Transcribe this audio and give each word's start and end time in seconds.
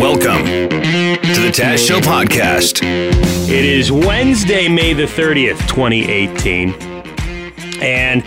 Welcome 0.00 0.44
to 0.44 1.40
the 1.40 1.50
Taz 1.52 1.86
Show 1.86 1.98
podcast. 2.00 2.82
It 2.82 3.64
is 3.64 3.90
Wednesday, 3.90 4.68
May 4.68 4.92
the 4.92 5.04
30th, 5.04 5.58
2018. 5.68 6.93
And 7.80 8.24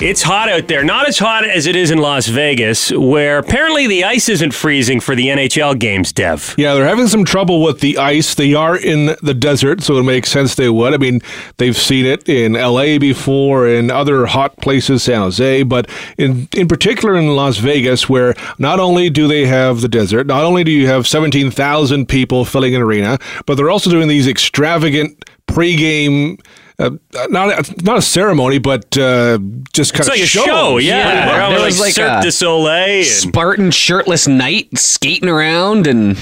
it's 0.00 0.22
hot 0.22 0.48
out 0.48 0.68
there. 0.68 0.84
Not 0.84 1.08
as 1.08 1.18
hot 1.18 1.44
as 1.44 1.66
it 1.66 1.74
is 1.74 1.90
in 1.90 1.98
Las 1.98 2.28
Vegas, 2.28 2.92
where 2.92 3.38
apparently 3.38 3.88
the 3.88 4.04
ice 4.04 4.28
isn't 4.28 4.52
freezing 4.54 5.00
for 5.00 5.16
the 5.16 5.26
NHL 5.26 5.76
games, 5.78 6.12
Dev. 6.12 6.54
Yeah, 6.56 6.74
they're 6.74 6.86
having 6.86 7.08
some 7.08 7.24
trouble 7.24 7.62
with 7.62 7.80
the 7.80 7.98
ice. 7.98 8.34
They 8.34 8.54
are 8.54 8.76
in 8.76 9.16
the 9.22 9.34
desert, 9.34 9.82
so 9.82 9.98
it 9.98 10.04
makes 10.04 10.30
sense 10.30 10.54
they 10.54 10.68
would. 10.68 10.94
I 10.94 10.98
mean, 10.98 11.20
they've 11.56 11.76
seen 11.76 12.06
it 12.06 12.28
in 12.28 12.52
LA 12.52 12.98
before, 12.98 13.66
in 13.66 13.90
other 13.90 14.26
hot 14.26 14.56
places, 14.58 15.02
San 15.02 15.20
Jose, 15.20 15.64
but 15.64 15.90
in 16.16 16.48
in 16.54 16.68
particular 16.68 17.16
in 17.16 17.34
Las 17.34 17.58
Vegas, 17.58 18.08
where 18.08 18.34
not 18.58 18.78
only 18.78 19.10
do 19.10 19.26
they 19.26 19.46
have 19.46 19.80
the 19.80 19.88
desert, 19.88 20.28
not 20.28 20.44
only 20.44 20.62
do 20.62 20.70
you 20.70 20.86
have 20.86 21.08
17,000 21.08 22.06
people 22.06 22.44
filling 22.44 22.74
an 22.74 22.82
arena, 22.82 23.18
but 23.46 23.56
they're 23.56 23.70
also 23.70 23.90
doing 23.90 24.06
these 24.06 24.28
extravagant 24.28 25.24
pregame 25.48 26.38
uh, 26.78 26.90
not 27.28 27.82
not 27.82 27.98
a 27.98 28.02
ceremony, 28.02 28.58
but 28.58 28.96
uh, 28.96 29.38
just 29.72 29.92
kind 29.94 30.00
It's 30.00 30.08
of 30.08 30.14
like 30.14 30.20
a 30.22 30.26
show. 30.26 30.44
show, 30.44 30.78
yeah. 30.78 31.26
Yeah, 31.26 31.48
there 31.50 31.64
was 31.64 31.80
like 31.80 31.94
Cirque 31.94 32.20
a 32.20 32.22
du 32.22 32.30
Soleil 32.30 32.98
and 32.98 33.06
Spartan 33.06 33.70
shirtless 33.70 34.28
knight 34.28 34.76
skating 34.78 35.28
around, 35.28 35.86
and 35.86 36.16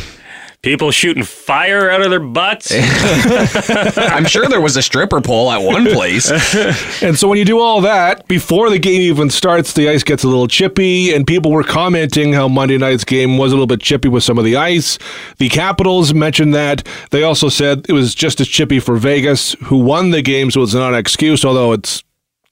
people 0.66 0.90
shooting 0.90 1.22
fire 1.22 1.88
out 1.88 2.02
of 2.02 2.10
their 2.10 2.18
butts. 2.18 2.72
I'm 2.74 4.24
sure 4.24 4.48
there 4.48 4.60
was 4.60 4.76
a 4.76 4.82
stripper 4.82 5.20
pole 5.20 5.48
at 5.52 5.62
one 5.62 5.86
place. 5.86 6.26
And 7.02 7.16
so 7.16 7.28
when 7.28 7.38
you 7.38 7.44
do 7.44 7.60
all 7.60 7.82
that, 7.82 8.26
before 8.26 8.70
the 8.70 8.78
game 8.78 9.00
even 9.02 9.30
starts, 9.30 9.74
the 9.74 9.88
ice 9.88 10.02
gets 10.02 10.24
a 10.24 10.28
little 10.28 10.48
chippy, 10.48 11.14
and 11.14 11.26
people 11.26 11.52
were 11.52 11.62
commenting 11.62 12.32
how 12.32 12.48
Monday 12.48 12.78
night's 12.78 13.04
game 13.04 13.38
was 13.38 13.52
a 13.52 13.54
little 13.54 13.66
bit 13.66 13.80
chippy 13.80 14.08
with 14.08 14.24
some 14.24 14.38
of 14.38 14.44
the 14.44 14.56
ice. 14.56 14.98
The 15.38 15.48
Capitals 15.48 16.14
mentioned 16.14 16.54
that. 16.54 16.86
They 17.10 17.22
also 17.22 17.48
said 17.48 17.86
it 17.88 17.92
was 17.92 18.14
just 18.14 18.40
as 18.40 18.48
chippy 18.48 18.80
for 18.80 18.96
Vegas, 18.96 19.52
who 19.64 19.78
won 19.78 20.10
the 20.10 20.22
game, 20.22 20.50
so 20.50 20.62
it's 20.62 20.74
not 20.74 20.94
an 20.94 20.98
excuse, 20.98 21.44
although 21.44 21.72
it's 21.72 22.02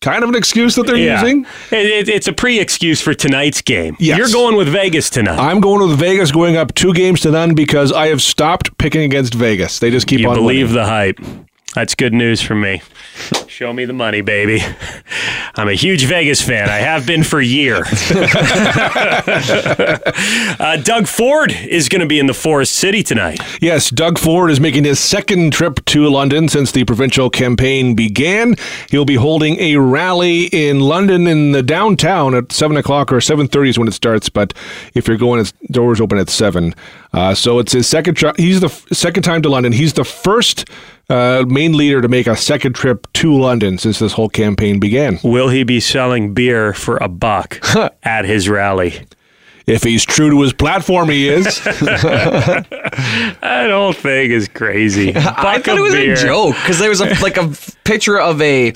kind 0.05 0.22
of 0.22 0.28
an 0.28 0.36
excuse 0.36 0.74
that 0.77 0.86
they're 0.86 0.97
Yeah. 0.97 1.20
using. 1.20 1.47
It, 1.70 1.86
it- 1.86 2.08
it's 2.08 2.28
a 2.28 2.33
pre 2.33 2.60
excuse 2.60 3.00
for 3.00 3.14
tonight's 3.14 3.62
game. 3.62 3.97
Yes. 3.98 4.19
You're 4.19 4.28
going 4.28 4.56
with 4.56 4.69
Vegas 4.69 5.08
tonight. 5.10 5.38
I'm 5.38 5.60
going 5.60 5.88
with 5.88 5.98
Vegas 5.98 6.30
going 6.30 6.56
up 6.56 6.74
two 6.74 6.92
games 6.92 7.20
to 7.22 7.30
none 7.30 7.55
because 7.55 7.91
I 7.92 8.08
have 8.08 8.20
stopped 8.22 8.77
picking 8.78 9.02
against 9.02 9.34
Vegas. 9.34 9.78
They 9.78 9.91
just 9.91 10.06
keep 10.06 10.20
you 10.20 10.28
on 10.28 10.34
believe 10.36 10.69
winning. 10.69 10.75
the 10.82 10.84
hype. 10.84 11.19
That's 11.75 11.94
good 11.97 12.12
news 12.12 12.41
for 12.41 12.55
me. 12.55 12.83
Show 13.48 13.72
me 13.72 13.84
the 13.84 13.92
money, 13.92 14.20
baby. 14.20 14.61
I'm 15.56 15.69
a 15.69 15.75
huge 15.75 16.05
Vegas 16.06 16.41
fan. 16.41 16.69
I 16.69 16.78
have 16.78 17.06
been 17.06 17.22
for 17.25 17.41
years. 17.41 17.86
uh, 20.61 20.81
Doug 20.83 21.06
Ford 21.06 21.53
is 21.53 21.89
going 21.89 22.00
to 22.00 22.06
be 22.06 22.19
in 22.19 22.27
the 22.27 22.34
Forest 22.34 22.75
City 22.75 23.03
tonight. 23.03 23.41
Yes, 23.61 23.91
Doug 23.91 24.19
Ford 24.19 24.50
is 24.50 24.61
making 24.61 24.84
his 24.84 24.98
second 25.00 25.53
trip 25.53 25.84
to 25.86 26.08
London 26.08 26.48
since 26.48 26.72
the 26.72 26.84
provincial 26.84 27.28
campaign 27.31 27.94
began. 27.94 28.55
He'll 28.91 29.04
be 29.04 29.15
holding 29.16 29.59
a 29.60 29.76
rally 29.76 30.47
in 30.47 30.81
London 30.81 31.26
in 31.26 31.53
the 31.53 31.62
downtown 31.62 32.34
at 32.34 32.53
seven 32.53 32.76
o'clock 32.76 33.12
or 33.12 33.20
seven 33.20 33.47
thirty 33.49 33.70
is 33.70 33.78
when 33.78 33.88
it 33.88 33.94
starts. 33.94 34.28
But 34.28 34.54
if 34.94 35.06
you're 35.09 35.16
going, 35.16 35.41
it's 35.41 35.53
doors 35.70 36.00
open 36.00 36.19
at 36.19 36.28
seven. 36.28 36.75
Uh, 37.12 37.34
so 37.34 37.59
it's 37.60 37.72
his 37.72 37.87
second. 37.87 38.15
Tri- 38.16 38.34
he's 38.37 38.60
the 38.60 38.66
f- 38.66 38.87
second 38.93 39.22
time 39.22 39.43
to 39.43 39.49
London. 39.49 39.72
He's 39.72 39.93
the 39.93 40.04
first 40.04 40.69
uh, 41.09 41.44
main 41.47 41.76
leader 41.76 42.00
to 42.00 42.09
make 42.09 42.26
a 42.26 42.37
second 42.37 42.75
trip 42.75 43.06
to 43.15 43.34
London 43.37 43.78
since 43.78 43.98
this 43.98 44.12
whole 44.12 44.28
campaign 44.28 44.81
began. 44.81 45.19
Will 45.22 45.48
he 45.48 45.62
be 45.65 45.81
selling 45.81 46.34
beer 46.34 46.72
for 46.72 46.97
a 46.98 47.09
buck 47.09 47.59
at 48.03 48.25
his 48.25 48.48
rally? 48.48 49.06
If 49.66 49.82
he's 49.82 50.04
true 50.04 50.28
to 50.28 50.43
his 50.43 50.53
platform, 50.53 51.09
he 51.09 51.28
is. 51.28 51.47
That 53.41 53.70
whole 53.70 53.93
thing 53.93 54.31
is 54.31 54.48
crazy. 54.48 55.14
I 55.14 55.22
Buck 55.22 55.64
thought 55.64 55.69
of 55.69 55.78
it 55.78 55.81
was 55.81 55.94
beer. 55.94 56.12
a 56.12 56.16
joke 56.16 56.54
because 56.56 56.78
there 56.78 56.88
was 56.91 57.00
a, 57.00 57.06
like 57.22 57.37
a 57.37 57.50
picture 57.84 58.19
of 58.20 58.41
a 58.43 58.72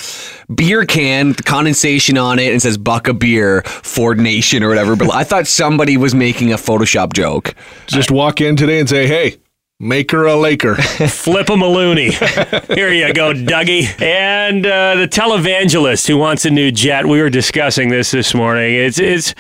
beer 0.53 0.85
can, 0.85 1.29
with 1.29 1.45
condensation 1.45 2.17
on 2.19 2.39
it, 2.39 2.47
and 2.47 2.57
it 2.57 2.61
says 2.61 2.79
"Buck 2.79 3.07
a 3.09 3.15
Beer, 3.15 3.63
Ford 3.63 4.19
Nation" 4.19 4.63
or 4.63 4.69
whatever. 4.69 4.97
But 4.97 5.13
I 5.13 5.25
thought 5.25 5.47
somebody 5.47 5.97
was 5.97 6.15
making 6.15 6.53
a 6.53 6.57
Photoshop 6.57 7.13
joke. 7.13 7.55
Just 7.87 8.11
walk 8.11 8.41
in 8.41 8.57
today 8.57 8.81
and 8.81 8.89
say, 8.89 9.07
"Hey, 9.07 9.37
make 9.81 10.11
her 10.11 10.27
a 10.27 10.37
Laker." 10.37 10.75
Flip 11.09 11.49
him 11.49 11.63
a 11.63 11.67
loonie. 11.67 12.13
Here 12.75 12.93
you 12.93 13.13
go, 13.13 13.33
Dougie. 13.33 14.01
And 14.01 14.67
uh, 14.67 14.97
the 14.97 15.09
televangelist 15.09 16.07
who 16.07 16.17
wants 16.17 16.45
a 16.45 16.51
new 16.51 16.71
jet. 16.71 17.07
We 17.07 17.21
were 17.21 17.31
discussing 17.31 17.89
this 17.89 18.11
this 18.11 18.35
morning. 18.35 18.75
It's 18.75 18.99
it's 18.99 19.35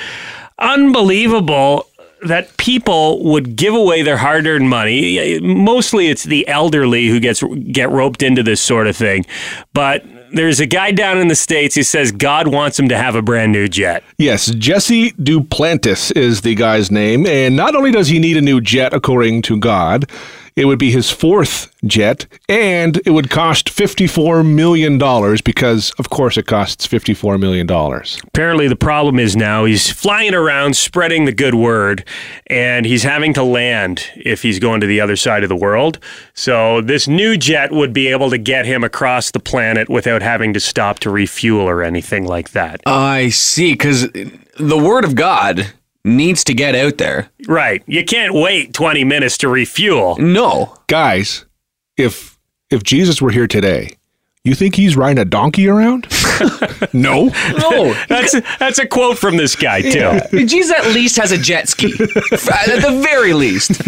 unbelievable 0.58 1.86
that 2.22 2.56
people 2.56 3.22
would 3.24 3.54
give 3.54 3.74
away 3.74 4.02
their 4.02 4.16
hard-earned 4.16 4.68
money. 4.68 5.38
Mostly, 5.40 6.08
it's 6.08 6.24
the 6.24 6.46
elderly 6.48 7.06
who 7.08 7.20
gets 7.20 7.42
get 7.72 7.90
roped 7.90 8.22
into 8.22 8.42
this 8.42 8.60
sort 8.60 8.86
of 8.86 8.96
thing. 8.96 9.24
But 9.72 10.04
there's 10.32 10.60
a 10.60 10.66
guy 10.66 10.90
down 10.92 11.18
in 11.18 11.28
the 11.28 11.34
states 11.34 11.74
who 11.74 11.82
says 11.82 12.12
God 12.12 12.48
wants 12.48 12.78
him 12.78 12.88
to 12.88 12.96
have 12.96 13.14
a 13.14 13.22
brand 13.22 13.52
new 13.52 13.68
jet. 13.68 14.02
Yes, 14.18 14.46
Jesse 14.46 15.12
Duplantis 15.12 16.14
is 16.16 16.42
the 16.42 16.54
guy's 16.54 16.90
name, 16.90 17.26
and 17.26 17.56
not 17.56 17.74
only 17.74 17.90
does 17.90 18.08
he 18.08 18.18
need 18.18 18.36
a 18.36 18.42
new 18.42 18.60
jet 18.60 18.92
according 18.92 19.42
to 19.42 19.58
God, 19.58 20.10
it 20.58 20.64
would 20.64 20.78
be 20.78 20.90
his 20.90 21.08
fourth 21.08 21.72
jet, 21.84 22.26
and 22.48 23.00
it 23.06 23.10
would 23.10 23.30
cost 23.30 23.68
$54 23.68 24.44
million 24.44 24.98
because, 25.44 25.92
of 26.00 26.10
course, 26.10 26.36
it 26.36 26.46
costs 26.46 26.84
$54 26.84 27.38
million. 27.38 27.70
Apparently, 28.26 28.66
the 28.66 28.74
problem 28.74 29.20
is 29.20 29.36
now 29.36 29.66
he's 29.66 29.88
flying 29.88 30.34
around 30.34 30.76
spreading 30.76 31.26
the 31.26 31.32
good 31.32 31.54
word, 31.54 32.04
and 32.48 32.86
he's 32.86 33.04
having 33.04 33.32
to 33.34 33.44
land 33.44 34.10
if 34.16 34.42
he's 34.42 34.58
going 34.58 34.80
to 34.80 34.88
the 34.88 35.00
other 35.00 35.14
side 35.14 35.44
of 35.44 35.48
the 35.48 35.54
world. 35.54 36.00
So, 36.34 36.80
this 36.80 37.06
new 37.06 37.36
jet 37.36 37.70
would 37.70 37.92
be 37.92 38.08
able 38.08 38.28
to 38.30 38.38
get 38.38 38.66
him 38.66 38.82
across 38.82 39.30
the 39.30 39.40
planet 39.40 39.88
without 39.88 40.22
having 40.22 40.52
to 40.54 40.60
stop 40.60 40.98
to 41.00 41.10
refuel 41.10 41.68
or 41.68 41.84
anything 41.84 42.26
like 42.26 42.50
that. 42.50 42.80
I 42.84 43.28
see, 43.28 43.74
because 43.74 44.08
the 44.10 44.78
word 44.78 45.04
of 45.04 45.14
God 45.14 45.72
needs 46.16 46.44
to 46.44 46.54
get 46.54 46.74
out 46.74 46.98
there. 46.98 47.30
Right. 47.46 47.82
You 47.86 48.04
can't 48.04 48.34
wait 48.34 48.74
20 48.74 49.04
minutes 49.04 49.38
to 49.38 49.48
refuel. 49.48 50.16
No, 50.18 50.74
Guys, 50.88 51.44
if 51.96 52.38
if 52.70 52.82
Jesus 52.82 53.20
were 53.20 53.30
here 53.30 53.46
today, 53.46 53.96
you 54.44 54.54
think 54.54 54.74
he's 54.74 54.96
riding 54.96 55.18
a 55.18 55.24
donkey 55.24 55.68
around? 55.68 56.06
no. 56.92 57.26
no. 57.26 57.94
That's, 58.08 58.34
that's 58.58 58.78
a 58.78 58.86
quote 58.86 59.18
from 59.18 59.36
this 59.36 59.56
guy, 59.56 59.82
too. 59.82 60.46
Jesus 60.46 60.72
at 60.78 60.86
least 60.86 61.16
has 61.16 61.32
a 61.32 61.38
jet 61.38 61.68
ski, 61.68 61.92
at 61.92 62.80
the 62.80 63.00
very 63.02 63.34
least. 63.34 63.82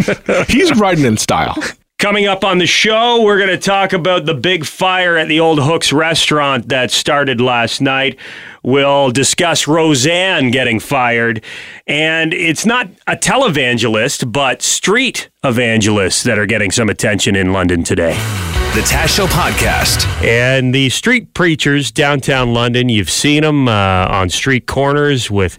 He's 0.50 0.76
riding 0.76 1.04
in 1.04 1.16
style. 1.16 1.56
Coming 2.00 2.26
up 2.26 2.44
on 2.44 2.56
the 2.56 2.66
show, 2.66 3.22
we're 3.22 3.36
going 3.36 3.50
to 3.50 3.58
talk 3.58 3.92
about 3.92 4.24
the 4.24 4.32
big 4.32 4.64
fire 4.64 5.18
at 5.18 5.28
the 5.28 5.38
Old 5.40 5.62
Hooks 5.62 5.92
restaurant 5.92 6.70
that 6.70 6.90
started 6.90 7.42
last 7.42 7.82
night. 7.82 8.18
We'll 8.62 9.10
discuss 9.10 9.68
Roseanne 9.68 10.50
getting 10.50 10.80
fired. 10.80 11.44
And 11.86 12.32
it's 12.32 12.64
not 12.64 12.88
a 13.06 13.16
televangelist, 13.16 14.32
but 14.32 14.62
street 14.62 15.28
evangelists 15.44 16.22
that 16.22 16.38
are 16.38 16.46
getting 16.46 16.70
some 16.70 16.88
attention 16.88 17.36
in 17.36 17.52
London 17.52 17.84
today. 17.84 18.14
The 18.74 18.80
Taz 18.80 19.08
Show 19.08 19.26
podcast. 19.26 20.06
And 20.24 20.74
the 20.74 20.88
street 20.88 21.34
preachers 21.34 21.90
downtown 21.90 22.54
London, 22.54 22.88
you've 22.88 23.10
seen 23.10 23.42
them 23.42 23.68
uh, 23.68 24.06
on 24.08 24.30
street 24.30 24.66
corners 24.66 25.30
with 25.30 25.58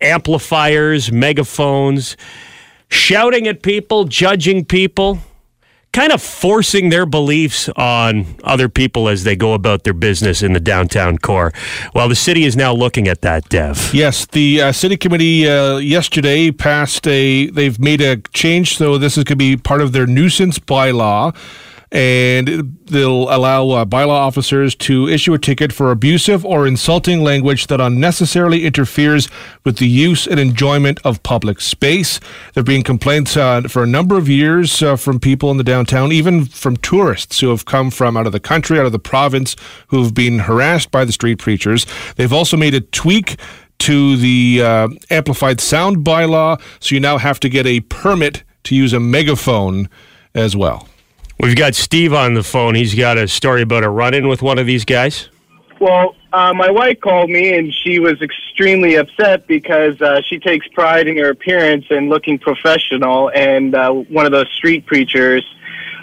amplifiers, 0.00 1.10
megaphones, 1.10 2.16
shouting 2.90 3.48
at 3.48 3.62
people, 3.62 4.04
judging 4.04 4.64
people, 4.64 5.18
kind 5.92 6.12
of 6.12 6.22
forcing 6.22 6.90
their 6.90 7.06
beliefs 7.06 7.68
on 7.70 8.26
other 8.44 8.68
people 8.68 9.08
as 9.08 9.24
they 9.24 9.34
go 9.34 9.54
about 9.54 9.84
their 9.84 9.92
business 9.92 10.42
in 10.42 10.52
the 10.52 10.60
downtown 10.60 11.18
core. 11.18 11.52
Well, 11.94 12.08
the 12.08 12.14
city 12.14 12.44
is 12.44 12.56
now 12.56 12.72
looking 12.72 13.08
at 13.08 13.22
that, 13.22 13.48
Dev. 13.48 13.90
Yes, 13.92 14.26
the 14.26 14.62
uh, 14.62 14.72
city 14.72 14.96
committee 14.96 15.48
uh, 15.48 15.78
yesterday 15.78 16.50
passed 16.50 17.06
a. 17.06 17.50
They've 17.50 17.78
made 17.78 18.00
a 18.00 18.16
change, 18.32 18.76
so 18.76 18.98
this 18.98 19.18
is 19.18 19.24
going 19.24 19.36
to 19.38 19.44
be 19.44 19.56
part 19.56 19.80
of 19.80 19.92
their 19.92 20.06
nuisance 20.06 20.58
bylaw. 20.58 21.34
And 21.92 22.78
they'll 22.84 23.32
allow 23.34 23.70
uh, 23.70 23.84
bylaw 23.84 24.10
officers 24.10 24.74
to 24.76 25.08
issue 25.08 25.34
a 25.34 25.38
ticket 25.38 25.72
for 25.72 25.90
abusive 25.90 26.44
or 26.44 26.66
insulting 26.66 27.22
language 27.22 27.66
that 27.66 27.80
unnecessarily 27.80 28.64
interferes 28.64 29.28
with 29.64 29.78
the 29.78 29.88
use 29.88 30.26
and 30.26 30.38
enjoyment 30.38 31.00
of 31.04 31.22
public 31.22 31.60
space. 31.60 32.18
There 32.54 32.60
have 32.60 32.66
been 32.66 32.84
complaints 32.84 33.36
uh, 33.36 33.62
for 33.62 33.82
a 33.82 33.88
number 33.88 34.16
of 34.16 34.28
years 34.28 34.82
uh, 34.82 34.96
from 34.96 35.18
people 35.18 35.50
in 35.50 35.56
the 35.56 35.64
downtown, 35.64 36.12
even 36.12 36.44
from 36.44 36.76
tourists 36.76 37.40
who 37.40 37.48
have 37.48 37.64
come 37.64 37.90
from 37.90 38.16
out 38.16 38.26
of 38.26 38.32
the 38.32 38.40
country, 38.40 38.78
out 38.78 38.86
of 38.86 38.92
the 38.92 38.98
province, 38.98 39.56
who 39.88 40.02
have 40.02 40.14
been 40.14 40.40
harassed 40.40 40.90
by 40.90 41.04
the 41.04 41.12
street 41.12 41.38
preachers. 41.38 41.86
They've 42.16 42.32
also 42.32 42.56
made 42.56 42.74
a 42.74 42.80
tweak 42.80 43.36
to 43.80 44.16
the 44.16 44.62
uh, 44.62 44.88
amplified 45.08 45.60
sound 45.60 45.98
bylaw, 46.04 46.60
so 46.80 46.94
you 46.94 47.00
now 47.00 47.18
have 47.18 47.40
to 47.40 47.48
get 47.48 47.66
a 47.66 47.80
permit 47.80 48.44
to 48.64 48.76
use 48.76 48.92
a 48.92 49.00
megaphone 49.00 49.88
as 50.34 50.54
well. 50.54 50.86
We've 51.42 51.56
got 51.56 51.74
Steve 51.74 52.12
on 52.12 52.34
the 52.34 52.42
phone. 52.42 52.74
He's 52.74 52.94
got 52.94 53.16
a 53.16 53.26
story 53.26 53.62
about 53.62 53.82
a 53.82 53.88
run 53.88 54.12
in 54.12 54.28
with 54.28 54.42
one 54.42 54.58
of 54.58 54.66
these 54.66 54.84
guys. 54.84 55.28
Well, 55.80 56.14
uh, 56.34 56.52
my 56.52 56.70
wife 56.70 57.00
called 57.00 57.30
me 57.30 57.56
and 57.56 57.72
she 57.72 57.98
was 57.98 58.20
extremely 58.20 58.96
upset 58.96 59.46
because 59.46 59.98
uh, 60.02 60.20
she 60.28 60.38
takes 60.38 60.68
pride 60.68 61.08
in 61.08 61.16
her 61.16 61.30
appearance 61.30 61.86
and 61.88 62.10
looking 62.10 62.38
professional. 62.38 63.30
And 63.30 63.74
uh, 63.74 63.90
one 63.90 64.26
of 64.26 64.32
those 64.32 64.50
street 64.52 64.84
preachers 64.84 65.42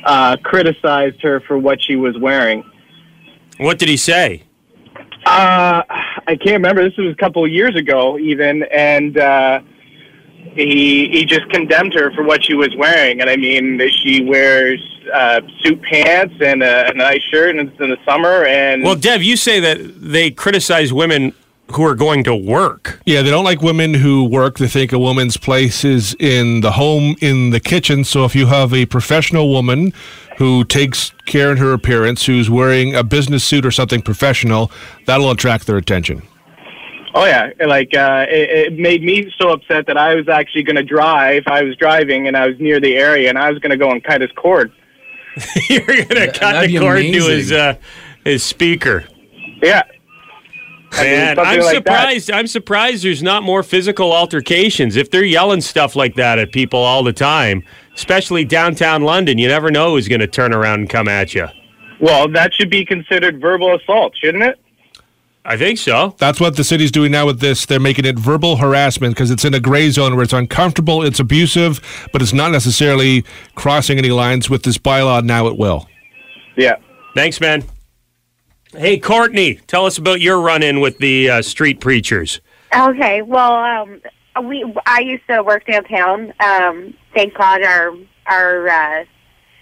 uh, 0.04 0.38
criticized 0.44 1.22
her 1.22 1.40
for 1.42 1.58
what 1.58 1.84
she 1.84 1.96
was 1.96 2.18
wearing. 2.18 2.64
What 3.58 3.78
did 3.78 3.90
he 3.90 3.98
say? 3.98 4.44
Uh, 5.26 5.84
I 5.90 6.36
can't 6.36 6.54
remember. 6.54 6.84
This 6.84 6.98
was 6.98 7.12
a 7.12 7.16
couple 7.16 7.44
of 7.44 7.52
years 7.52 7.76
ago, 7.76 8.18
even, 8.18 8.64
and 8.72 9.18
uh, 9.18 9.60
he 10.54 11.10
he 11.10 11.26
just 11.26 11.50
condemned 11.50 11.94
her 11.94 12.12
for 12.14 12.24
what 12.24 12.44
she 12.44 12.54
was 12.54 12.76
wearing. 12.76 13.22
And 13.22 13.30
I 13.30 13.36
mean, 13.36 13.80
she 14.04 14.24
wears 14.24 14.82
uh, 15.14 15.42
suit 15.62 15.82
pants 15.84 16.36
and 16.42 16.64
a, 16.64 16.90
a 16.90 16.94
nice 16.94 17.22
shirt, 17.24 17.56
and 17.56 17.70
it's 17.70 17.80
in 17.80 17.90
the 17.90 17.98
summer. 18.06 18.46
And 18.46 18.84
Well, 18.84 18.96
Dev, 18.96 19.24
you 19.24 19.38
say 19.38 19.60
that 19.60 20.02
they 20.02 20.32
criticize 20.32 20.92
women 20.92 21.34
who 21.72 21.84
are 21.86 21.96
going 21.96 22.24
to 22.24 22.36
work. 22.36 23.02
Yeah, 23.06 23.22
they 23.22 23.30
don't 23.30 23.44
like 23.44 23.62
women 23.62 23.94
who 23.96 24.24
work. 24.24 24.58
They 24.58 24.68
think 24.68 24.94
a 24.94 25.00
woman's 25.00 25.38
place 25.38 25.84
is 25.84 26.16
in 26.20 26.62
the 26.62 26.72
home, 26.72 27.16
in 27.22 27.50
the 27.50 27.60
kitchen. 27.60 28.04
So 28.04 28.26
if 28.26 28.36
you 28.36 28.46
have 28.48 28.74
a 28.74 28.86
professional 28.86 29.50
woman 29.50 29.94
who 30.38 30.64
takes 30.64 31.12
care 31.26 31.52
in 31.52 31.58
her 31.58 31.74
appearance, 31.74 32.26
who's 32.26 32.50
wearing 32.50 32.96
a 32.96 33.04
business 33.04 33.44
suit 33.44 33.66
or 33.66 33.72
something 33.72 34.02
professional, 34.02 34.72
that'll 35.06 35.30
attract 35.30 35.68
their 35.68 35.78
attention. 35.78 36.22
Oh 37.20 37.26
yeah, 37.26 37.50
like 37.66 37.96
uh, 37.96 38.28
it, 38.30 38.50
it 38.50 38.74
made 38.78 39.02
me 39.02 39.34
so 39.40 39.50
upset 39.50 39.88
that 39.88 39.98
I 39.98 40.14
was 40.14 40.30
actually 40.30 40.62
going 40.62 40.76
to 40.76 40.84
drive. 40.84 41.44
I 41.48 41.64
was 41.64 41.76
driving 41.78 42.28
and 42.28 42.38
I 42.38 42.46
was 42.46 42.60
near 42.60 42.80
the 42.80 42.96
area, 42.96 43.28
and 43.28 43.40
I 43.40 43.50
was 43.50 43.58
going 43.58 43.72
to 43.72 43.78
go 43.78 43.90
and 43.90 44.04
cut 44.04 44.22
his 44.22 44.32
cord. 44.34 44.72
You're 45.68 45.84
going 45.86 46.08
to 46.10 46.32
cut 46.32 46.62
the 46.62 46.68
be 46.68 46.78
cord 46.78 47.02
to 47.02 47.12
his 47.12 47.52
uh, 47.52 47.76
his 48.24 48.44
speaker. 48.44 49.06
Yeah, 49.64 49.82
I 50.92 51.04
mean, 51.04 51.12
Man, 51.12 51.36
something 51.36 51.54
I'm 51.54 51.60
like 51.60 51.84
that. 51.84 51.94
surprised. 52.00 52.32
I'm 52.32 52.48
surprised 52.48 53.04
there's 53.04 53.24
not 53.24 53.42
more 53.42 53.64
physical 53.64 54.14
altercations. 54.14 54.96
If 54.96 55.10
they're 55.10 55.24
yelling 55.24 55.62
stuff 55.62 55.96
like 55.96 56.14
that 56.16 56.38
at 56.38 56.52
people 56.52 56.80
all 56.80 57.02
the 57.04 57.14
time, 57.14 57.64
especially 57.96 58.46
downtown 58.46 59.02
London, 59.02 59.40
you 59.40 59.48
never 59.48 59.72
know 59.72 59.96
who's 59.96 60.08
going 60.08 60.22
to 60.22 60.28
turn 60.28 60.54
around 60.54 60.82
and 60.82 60.90
come 60.90 61.08
at 61.08 61.34
you. 61.34 61.48
Well, 62.00 62.28
that 62.30 62.54
should 62.54 62.70
be 62.70 62.86
considered 62.86 63.42
verbal 63.42 63.76
assault, 63.76 64.14
shouldn't 64.22 64.44
it? 64.44 64.60
I 65.50 65.56
think 65.56 65.80
so. 65.80 66.14
That's 66.18 66.42
what 66.42 66.58
the 66.58 66.64
city's 66.66 66.92
doing 66.92 67.10
now 67.10 67.26
with 67.26 67.40
this. 67.40 67.66
They're 67.66 67.80
making 67.80 68.04
it 68.04 68.20
verbal 68.20 68.58
harassment 68.58 69.16
because 69.16 69.32
it's 69.32 69.46
in 69.46 69.54
a 69.54 69.62
gray 69.62 69.90
zone 69.92 70.16
where 70.16 70.24
it's 70.24 70.34
uncomfortable, 70.34 71.04
it's 71.04 71.22
abusive, 71.22 71.80
but 72.12 72.22
it's 72.22 72.34
not 72.34 72.52
necessarily 72.52 73.24
crossing 73.56 73.98
any 73.98 74.10
lines. 74.10 74.50
With 74.50 74.64
this 74.64 74.78
bylaw, 74.78 75.24
now 75.24 75.48
it 75.48 75.58
will. 75.58 75.88
Yeah. 76.58 76.76
Thanks, 77.16 77.40
man. 77.40 77.64
Hey, 78.74 79.00
Courtney, 79.00 79.56
tell 79.68 79.86
us 79.86 79.98
about 79.98 80.20
your 80.20 80.42
run-in 80.42 80.82
with 80.82 80.98
the 80.98 81.30
uh, 81.30 81.42
street 81.42 81.80
preachers. 81.80 82.42
Okay, 82.76 83.22
well, 83.22 83.54
um, 83.54 84.02
we 84.44 84.70
I 84.86 85.00
used 85.00 85.24
to 85.30 85.42
work 85.44 85.66
downtown. 85.66 86.34
Um, 86.42 86.94
thank 87.16 87.34
God 87.36 87.64
our 87.64 87.94
our 88.26 88.68
uh, 88.68 89.06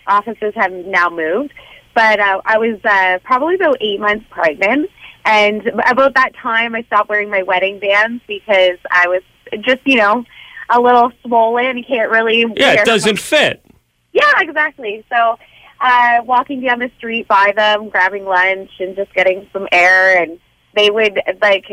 offices 0.08 0.54
have 0.56 0.72
now 0.72 1.10
moved, 1.10 1.54
but 1.94 2.20
uh, 2.20 2.42
I 2.44 2.58
was 2.58 2.80
uh, 2.84 3.20
probably 3.24 3.54
about 3.54 3.78
eight 3.82 4.00
months 4.00 4.26
pregnant, 4.32 4.90
and 5.26 5.68
about 5.88 6.14
that 6.16 6.36
time 6.36 6.76
I 6.76 6.84
stopped 6.84 7.10
wearing 7.10 7.30
my 7.30 7.44
wedding 7.44 7.80
bands 7.80 8.24
because 8.28 8.78
I 8.90 9.08
was 9.08 9.22
just 9.62 9.82
you 9.86 9.98
know 9.98 10.24
a 10.70 10.80
little 10.80 11.12
swollen. 11.26 11.78
You 11.78 11.84
can't 11.84 12.10
really 12.10 12.42
Yeah, 12.56 12.74
wear 12.74 12.82
it 12.82 12.86
doesn't 12.86 13.20
fit. 13.20 13.64
yeah, 14.14 14.32
exactly. 14.40 15.04
So, 15.10 15.38
uh, 15.82 16.22
walking 16.24 16.62
down 16.62 16.80
the 16.80 16.90
street 16.98 17.28
by 17.28 17.54
them, 17.56 17.90
grabbing 17.90 18.26
lunch, 18.26 18.72
and 18.80 18.96
just 18.96 19.14
getting 19.14 19.48
some 19.52 19.68
air, 19.72 20.22
and 20.22 20.40
they 20.76 20.90
would 20.90 21.20
like 21.42 21.66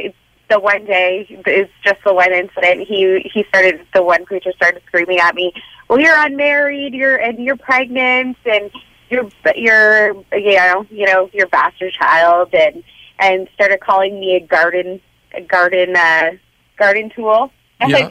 the 0.51 0.61
one 0.61 0.85
day 0.85 1.27
is 1.47 1.69
just 1.85 1.99
the 2.05 2.13
one 2.13 2.33
incident. 2.33 2.87
He 2.87 3.31
he 3.33 3.45
started 3.45 3.87
the 3.95 4.03
one 4.03 4.25
preacher 4.27 4.53
started 4.57 4.83
screaming 4.87 5.19
at 5.19 5.35
me. 5.35 5.53
Well, 5.89 6.01
you're 6.01 6.17
unmarried. 6.19 6.95
You're 6.95 7.17
and 7.17 7.39
you're 7.39 7.57
pregnant, 7.57 8.37
and 8.45 8.71
you're 9.09 9.29
you're 9.57 10.15
you 10.33 10.57
know 10.57 10.87
you 10.91 11.07
know 11.07 11.31
your 11.33 11.47
bastard 11.47 11.93
child, 11.95 12.51
and 12.53 12.83
and 13.23 13.49
started 13.55 13.81
calling 13.81 14.19
me 14.21 14.37
a 14.37 14.41
garden 14.41 15.01
a 15.35 15.41
garden 15.41 15.97
uh, 15.97 16.33
garden 16.79 17.11
tool. 17.15 17.51
Yeah. 17.89 18.09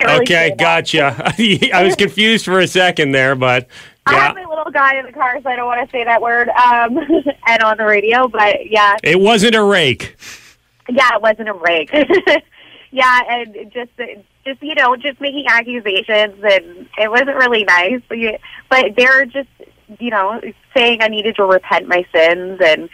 Really 0.00 0.22
Okay, 0.22 0.56
gotcha. 0.58 1.14
I 1.72 1.84
was 1.84 1.94
confused 1.94 2.44
for 2.44 2.58
a 2.58 2.66
second 2.66 3.12
there, 3.12 3.36
but 3.36 3.68
I 4.06 4.14
have 4.14 4.34
my 4.34 4.44
little 4.44 4.72
guy 4.72 4.96
in 4.98 5.06
the 5.06 5.12
car, 5.12 5.38
so 5.40 5.48
I 5.48 5.54
don't 5.54 5.66
want 5.66 5.88
to 5.88 5.92
say 5.96 6.02
that 6.02 6.20
word. 6.20 6.48
Um, 6.48 6.98
and 7.46 7.62
on 7.62 7.76
the 7.76 7.84
radio, 7.84 8.26
but 8.26 8.68
yeah, 8.68 8.96
it 9.04 9.20
wasn't 9.20 9.54
a 9.54 9.62
rake. 9.62 10.16
yeah, 10.88 11.14
it 11.14 11.22
wasn't 11.22 11.50
a 11.50 11.52
rake. 11.52 11.90
yeah, 12.90 13.20
and 13.28 13.70
just, 13.72 13.90
just 14.44 14.60
you 14.60 14.74
know, 14.74 14.96
just 14.96 15.20
making 15.20 15.44
accusations, 15.48 16.42
and 16.42 16.88
it 16.98 17.08
wasn't 17.08 17.36
really 17.36 17.62
nice. 17.62 18.00
But 18.08 18.18
But 18.68 18.96
they're 18.96 19.26
just, 19.26 19.50
you 20.00 20.10
know, 20.10 20.40
saying 20.74 20.98
I 21.02 21.08
needed 21.08 21.36
to 21.36 21.44
repent 21.44 21.88
my 21.88 22.04
sins, 22.14 22.60
and 22.64 22.88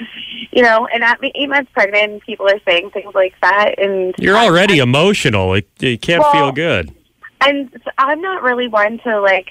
you 0.51 0.63
know, 0.63 0.87
and 0.93 1.03
at 1.05 1.19
eight 1.23 1.49
months 1.49 1.71
pregnant, 1.73 2.23
people 2.25 2.47
are 2.49 2.61
saying 2.67 2.91
things 2.91 3.15
like 3.15 3.35
that, 3.43 3.79
and 3.79 4.15
You're 4.19 4.37
I- 4.37 4.45
already 4.47 4.79
emotional. 4.79 5.55
It, 5.55 5.69
it 5.81 6.03
can't 6.03 6.21
Well- 6.23 6.33
feel 6.33 6.53
good. 6.53 6.95
and 7.41 7.71
I'm 7.99 8.21
not 8.21 8.43
really 8.43 8.69
one 8.69 8.99
to 9.05 9.21
like 9.21 9.51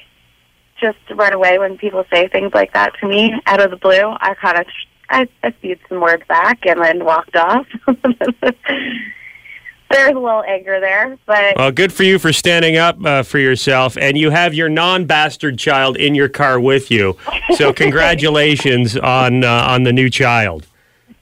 just 0.81 0.97
run 1.15 1.33
away 1.33 1.57
when 1.57 1.77
people 1.77 2.03
say 2.13 2.27
things 2.27 2.53
like 2.53 2.73
that 2.73 2.93
to 2.99 3.07
me 3.07 3.33
out 3.47 3.61
of 3.61 3.71
the 3.71 3.77
blue. 3.77 4.15
I 4.19 4.33
kind 4.35 4.59
of 4.59 4.65
I, 5.09 5.27
I 5.41 5.51
spewed 5.51 5.79
some 5.87 6.01
words 6.01 6.23
back 6.27 6.65
and 6.65 6.81
then 6.81 7.05
walked 7.05 7.35
off. 7.35 7.65
There's 9.89 10.11
a 10.15 10.19
little 10.19 10.43
anger 10.43 10.79
there, 10.79 11.17
but 11.25 11.55
Well, 11.57 11.71
good 11.71 11.93
for 11.93 12.03
you 12.03 12.19
for 12.19 12.33
standing 12.33 12.77
up 12.77 13.03
uh, 13.05 13.23
for 13.23 13.39
yourself, 13.39 13.97
and 13.97 14.17
you 14.17 14.29
have 14.31 14.53
your 14.53 14.69
non-bastard 14.69 15.57
child 15.57 15.95
in 15.97 16.13
your 16.13 16.27
car 16.29 16.59
with 16.59 16.91
you. 16.91 17.17
So 17.55 17.71
congratulations 17.83 18.97
on 18.97 19.43
uh, 19.43 19.65
on 19.69 19.83
the 19.83 19.93
new 19.93 20.09
child. 20.09 20.67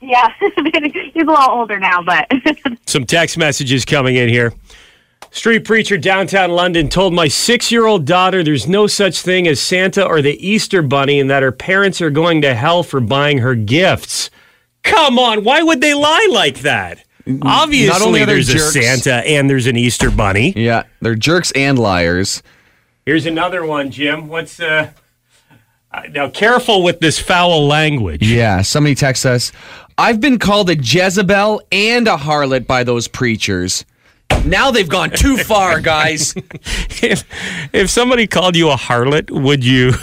yeah, 0.01 0.31
he's 0.39 1.23
a 1.23 1.25
little 1.25 1.49
older 1.49 1.79
now, 1.79 2.01
but 2.01 2.29
Some 2.87 3.05
text 3.05 3.37
messages 3.37 3.85
coming 3.85 4.15
in 4.15 4.29
here. 4.29 4.53
Street 5.31 5.65
preacher 5.65 5.97
downtown 5.97 6.51
London 6.51 6.87
told 6.89 7.13
my 7.13 7.27
six 7.27 7.71
year 7.71 7.85
old 7.85 8.05
daughter 8.05 8.41
there's 8.43 8.67
no 8.67 8.87
such 8.87 9.21
thing 9.21 9.47
as 9.47 9.59
Santa 9.61 10.05
or 10.05 10.21
the 10.21 10.37
Easter 10.47 10.81
Bunny 10.81 11.19
and 11.19 11.29
that 11.29 11.43
her 11.43 11.51
parents 11.51 12.01
are 12.01 12.09
going 12.09 12.41
to 12.41 12.55
hell 12.55 12.83
for 12.83 12.99
buying 13.01 13.39
her 13.39 13.53
gifts. 13.53 14.29
Come 14.83 15.19
on, 15.19 15.43
why 15.43 15.61
would 15.61 15.81
they 15.81 15.93
lie 15.93 16.27
like 16.31 16.59
that? 16.59 17.03
Obviously, 17.41 18.21
are 18.21 18.25
they 18.25 18.33
there's 18.33 18.49
a 18.49 18.53
jerks- 18.53 18.73
Santa 18.73 19.15
and 19.27 19.49
there's 19.49 19.67
an 19.67 19.75
Easter 19.77 20.11
Bunny. 20.11 20.53
Yeah, 20.55 20.83
they're 21.01 21.15
jerks 21.15 21.51
and 21.53 21.79
liars. 21.79 22.43
Here's 23.05 23.25
another 23.25 23.65
one, 23.65 23.91
Jim. 23.91 24.27
What's 24.27 24.59
uh, 24.59 24.91
uh 25.91 26.01
now 26.11 26.29
careful 26.29 26.83
with 26.83 26.99
this 26.99 27.19
foul 27.19 27.67
language. 27.67 28.21
Yeah, 28.21 28.61
somebody 28.61 28.95
texts 28.95 29.25
us. 29.25 29.51
I've 29.97 30.19
been 30.19 30.39
called 30.39 30.69
a 30.69 30.75
Jezebel 30.75 31.61
and 31.71 32.07
a 32.07 32.17
harlot 32.17 32.67
by 32.67 32.83
those 32.83 33.07
preachers. 33.07 33.85
Now 34.43 34.69
they've 34.71 34.89
gone 34.89 35.11
too 35.11 35.37
far, 35.51 35.79
guys. 35.79 36.33
if 37.01 37.23
if 37.73 37.89
somebody 37.89 38.27
called 38.27 38.55
you 38.55 38.69
a 38.69 38.75
harlot, 38.75 39.31
would 39.31 39.63
you? 39.63 39.93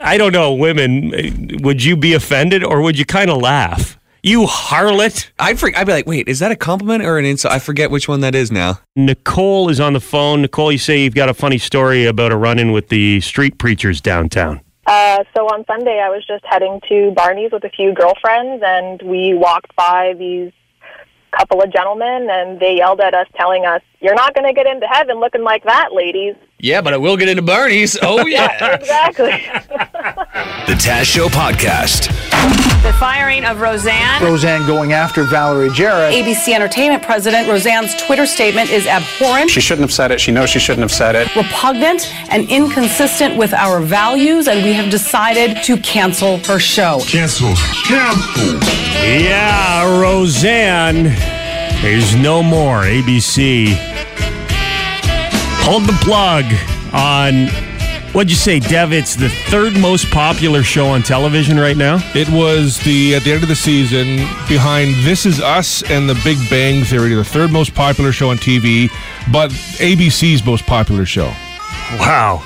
I 0.00 0.16
don't 0.18 0.32
know, 0.32 0.54
women. 0.54 1.62
Would 1.62 1.84
you 1.84 1.96
be 1.96 2.14
offended 2.14 2.64
or 2.64 2.82
would 2.82 2.98
you 2.98 3.04
kind 3.04 3.30
of 3.30 3.40
laugh? 3.40 3.97
You 4.22 4.46
harlot. 4.46 5.30
I'd, 5.38 5.58
freak, 5.58 5.76
I'd 5.76 5.86
be 5.86 5.92
like, 5.92 6.06
wait, 6.06 6.28
is 6.28 6.40
that 6.40 6.50
a 6.50 6.56
compliment 6.56 7.04
or 7.04 7.18
an 7.18 7.24
insult? 7.24 7.54
I 7.54 7.58
forget 7.58 7.90
which 7.90 8.08
one 8.08 8.20
that 8.20 8.34
is 8.34 8.50
now. 8.50 8.80
Nicole 8.96 9.68
is 9.68 9.78
on 9.78 9.92
the 9.92 10.00
phone. 10.00 10.42
Nicole, 10.42 10.72
you 10.72 10.78
say 10.78 11.04
you've 11.04 11.14
got 11.14 11.28
a 11.28 11.34
funny 11.34 11.58
story 11.58 12.06
about 12.06 12.32
a 12.32 12.36
run-in 12.36 12.72
with 12.72 12.88
the 12.88 13.20
street 13.20 13.58
preachers 13.58 14.00
downtown. 14.00 14.60
Uh, 14.86 15.22
so 15.36 15.46
on 15.46 15.64
Sunday, 15.66 16.00
I 16.00 16.08
was 16.08 16.26
just 16.26 16.44
heading 16.46 16.80
to 16.88 17.12
Barney's 17.12 17.52
with 17.52 17.62
a 17.64 17.68
few 17.68 17.92
girlfriends, 17.92 18.62
and 18.66 19.02
we 19.02 19.34
walked 19.34 19.76
by 19.76 20.14
these 20.18 20.50
couple 21.30 21.62
of 21.62 21.70
gentlemen, 21.70 22.28
and 22.30 22.58
they 22.58 22.76
yelled 22.76 23.00
at 23.00 23.12
us, 23.12 23.26
telling 23.36 23.66
us, 23.66 23.82
"You're 24.00 24.14
not 24.14 24.34
going 24.34 24.46
to 24.46 24.54
get 24.54 24.66
into 24.66 24.86
heaven 24.86 25.20
looking 25.20 25.42
like 25.42 25.62
that, 25.64 25.92
ladies." 25.92 26.34
Yeah, 26.60 26.80
but 26.80 26.92
I 26.92 26.96
will 26.96 27.16
get 27.16 27.28
into 27.28 27.42
Barney's. 27.42 27.96
Oh, 28.02 28.26
yeah. 28.26 28.74
Exactly. 28.76 29.30
The 30.68 30.74
Taz 30.74 31.04
Show 31.04 31.28
Podcast. 31.28 32.08
The 32.82 32.92
firing 33.00 33.44
of 33.46 33.60
Roseanne. 33.62 34.22
Roseanne 34.22 34.66
going 34.66 34.92
after 34.92 35.24
Valerie 35.24 35.70
Jarrett. 35.70 36.12
ABC 36.12 36.52
Entertainment 36.54 37.02
president 37.02 37.48
Roseanne's 37.48 37.94
Twitter 37.94 38.26
statement 38.26 38.68
is 38.70 38.86
abhorrent, 38.86 39.50
She 39.50 39.60
shouldn't 39.62 39.84
have 39.84 39.92
said 39.92 40.10
it. 40.10 40.20
She 40.20 40.30
knows 40.30 40.50
she 40.50 40.58
shouldn't 40.58 40.82
have 40.82 40.92
said 40.92 41.14
it. 41.16 41.34
repugnant, 41.34 42.12
and 42.30 42.48
inconsistent 42.50 43.36
with 43.38 43.54
our 43.54 43.80
values, 43.80 44.46
and 44.46 44.62
we 44.62 44.74
have 44.74 44.90
decided 44.90 45.62
to 45.64 45.78
cancel 45.78 46.36
her 46.40 46.58
show. 46.58 47.00
Cancel. 47.06 47.54
Cancel. 47.86 48.60
Yeah, 49.02 50.00
Roseanne 50.00 51.06
is 51.82 52.14
no 52.14 52.42
more. 52.42 52.82
ABC 52.82 53.87
pulled 55.68 55.84
the 55.84 55.98
plug 56.00 56.46
on. 56.94 57.46
What'd 58.14 58.30
you 58.30 58.36
say, 58.36 58.58
Dev? 58.58 58.90
It's 58.90 59.14
the 59.14 59.28
third 59.28 59.78
most 59.78 60.10
popular 60.10 60.62
show 60.62 60.86
on 60.86 61.02
television 61.02 61.60
right 61.60 61.76
now. 61.76 61.98
It 62.14 62.26
was 62.30 62.78
the 62.84 63.16
at 63.16 63.22
the 63.24 63.32
end 63.32 63.42
of 63.42 63.50
the 63.50 63.54
season 63.54 64.16
behind 64.48 64.94
This 65.04 65.26
Is 65.26 65.42
Us 65.42 65.82
and 65.90 66.08
The 66.08 66.18
Big 66.24 66.38
Bang 66.48 66.84
Theory, 66.84 67.12
the 67.14 67.22
third 67.22 67.52
most 67.52 67.74
popular 67.74 68.12
show 68.12 68.30
on 68.30 68.38
TV, 68.38 68.88
but 69.30 69.50
ABC's 69.50 70.42
most 70.42 70.64
popular 70.64 71.04
show. 71.04 71.30
Wow. 71.98 72.42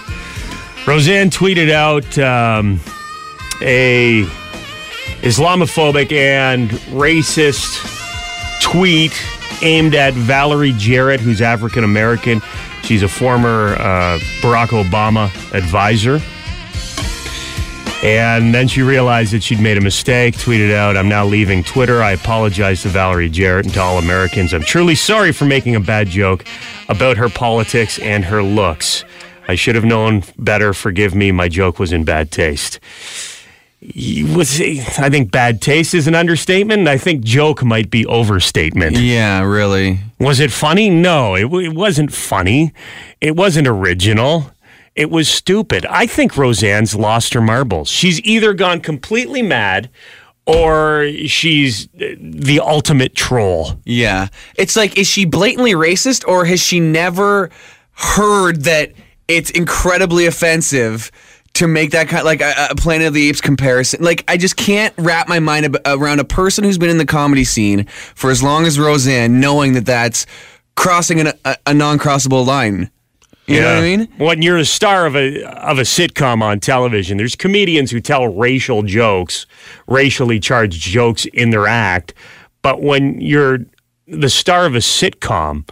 Roseanne 0.85 1.31
tweeted 1.31 1.71
out 1.71 2.19
um, 2.19 2.81
a 3.61 4.25
Islamophobic 5.23 6.11
and 6.11 6.71
racist 6.91 7.79
tweet 8.61 9.15
aimed 9.63 9.95
at 9.95 10.13
Valerie 10.15 10.75
Jarrett, 10.77 11.21
who's 11.21 11.41
African 11.41 11.85
American. 11.85 12.43
She's 12.83 13.03
a 13.03 13.09
former 13.09 13.75
uh, 13.79 14.19
Barack 14.41 14.69
Obama 14.69 15.27
advisor. 15.55 16.21
And 18.03 18.53
then 18.53 18.67
she 18.67 18.83
realized 18.83 19.33
that 19.33 19.45
she'd 19.45 19.61
made 19.61 19.79
a 19.79 19.81
mistake, 19.81 20.35
tweeted 20.35 20.75
out, 20.75 20.97
I'm 20.97 21.09
now 21.09 21.25
leaving 21.25 21.63
Twitter. 21.63 22.03
I 22.03 22.11
apologize 22.13 22.83
to 22.83 22.89
Valerie 22.89 23.29
Jarrett 23.29 23.67
and 23.67 23.75
to 23.75 23.81
all 23.81 23.99
Americans. 23.99 24.53
I'm 24.53 24.63
truly 24.63 24.97
sorry 24.97 25.31
for 25.31 25.45
making 25.45 25.77
a 25.77 25.81
bad 25.81 26.09
joke 26.09 26.45
about 26.89 27.17
her 27.17 27.29
politics 27.29 28.01
and 28.01 28.25
her 28.25 28.43
looks. 28.43 29.05
I 29.47 29.55
should 29.55 29.77
have 29.77 29.85
known 29.85 30.25
better. 30.37 30.73
Forgive 30.73 31.15
me. 31.15 31.31
My 31.31 31.49
joke 31.49 31.79
was 31.79 31.93
in 31.93 32.03
bad 32.05 32.33
taste. 32.33 32.81
Was 33.85 34.61
I 34.61 35.11
think 35.11 35.33
bad 35.33 35.61
taste 35.61 35.93
is 35.93 36.07
an 36.07 36.15
understatement. 36.15 36.87
I 36.87 36.99
think 36.99 37.25
joke 37.25 37.65
might 37.65 37.91
be 37.91 38.07
overstatement. 38.07 38.97
Yeah, 38.97 39.43
really. 39.43 39.99
Was 40.21 40.39
it 40.39 40.53
funny? 40.53 40.89
No, 40.89 41.35
it, 41.35 41.53
it 41.53 41.75
wasn't 41.75 42.13
funny. 42.13 42.73
It 43.21 43.35
wasn't 43.35 43.67
original. 43.67 44.53
It 44.95 45.11
was 45.11 45.29
stupid. 45.29 45.85
I 45.87 46.07
think 46.07 46.37
Roseanne's 46.37 46.95
lost 46.95 47.35
her 47.35 47.41
marbles. 47.41 47.89
She's 47.89 48.21
either 48.21 48.53
gone 48.53 48.81
completely 48.81 49.43
mad 49.43 49.91
or 50.47 51.11
she's 51.27 51.87
uh, 51.95 52.15
the 52.21 52.61
ultimate 52.61 53.17
troll. 53.17 53.81
Yeah. 53.85 54.29
It's 54.57 54.77
like, 54.77 54.97
is 54.97 55.09
she 55.09 55.25
blatantly 55.25 55.73
racist 55.73 56.27
or 56.29 56.45
has 56.45 56.61
she 56.61 56.79
never 56.79 57.51
heard 57.93 58.63
that 58.63 58.93
it's 59.29 59.51
incredibly 59.51 60.27
offensive 60.27 61.11
to 61.55 61.69
make 61.69 61.91
that 61.91 62.09
kind 62.09 62.25
like 62.25 62.41
a, 62.41 62.69
a 62.71 62.75
Planet 62.75 63.09
of 63.09 63.15
the 63.15 63.29
Apes 63.29 63.41
comparison? 63.41 64.03
Like, 64.03 64.25
I 64.29 64.37
just 64.37 64.57
can't 64.57 64.95
wrap 64.99 65.29
my 65.29 65.41
mind 65.41 65.67
ab- 65.67 65.81
around 65.87 66.21
a 66.21 66.25
person 66.25 66.65
who's 66.65 66.79
been 66.79 66.91
in 66.91 66.99
the 66.99 67.07
comedy 67.07 67.45
scene 67.45 67.87
for 67.87 68.31
as 68.31 68.43
long 68.43 68.65
as 68.67 68.79
Roseanne, 68.79 69.41
knowing 69.41 69.73
that 69.75 69.87
that's 69.87 70.27
crossing 70.77 71.21
an, 71.21 71.33
a, 71.45 71.57
a 71.67 71.75
non 71.75 71.99
crossable 71.99 72.47
line. 72.47 72.91
You 73.47 73.61
know 73.61 73.75
what 73.75 73.79
I 73.79 73.97
mean? 73.97 74.09
When 74.19 74.41
you're 74.41 74.57
a 74.57 74.65
star 74.65 75.05
of 75.05 75.17
a 75.17 75.43
of 75.69 75.79
a 75.79 75.83
sitcom 75.83 76.43
on 76.43 76.61
television, 76.61 77.19
there's 77.19 77.35
comedians 77.35 77.91
who 77.91 78.01
tell 78.01 78.29
racial 78.29 78.83
jokes, 78.83 79.47
racially 79.89 80.39
charged 80.39 80.81
jokes 80.81 81.27
in 81.27 81.51
their 81.51 81.67
act. 81.67 82.15
But 82.63 82.83
when 82.83 83.21
you're 83.21 83.59
the 84.07 84.31
star 84.31 84.65
of 84.65 84.75
a 84.75 84.79
sitcom 84.79 85.69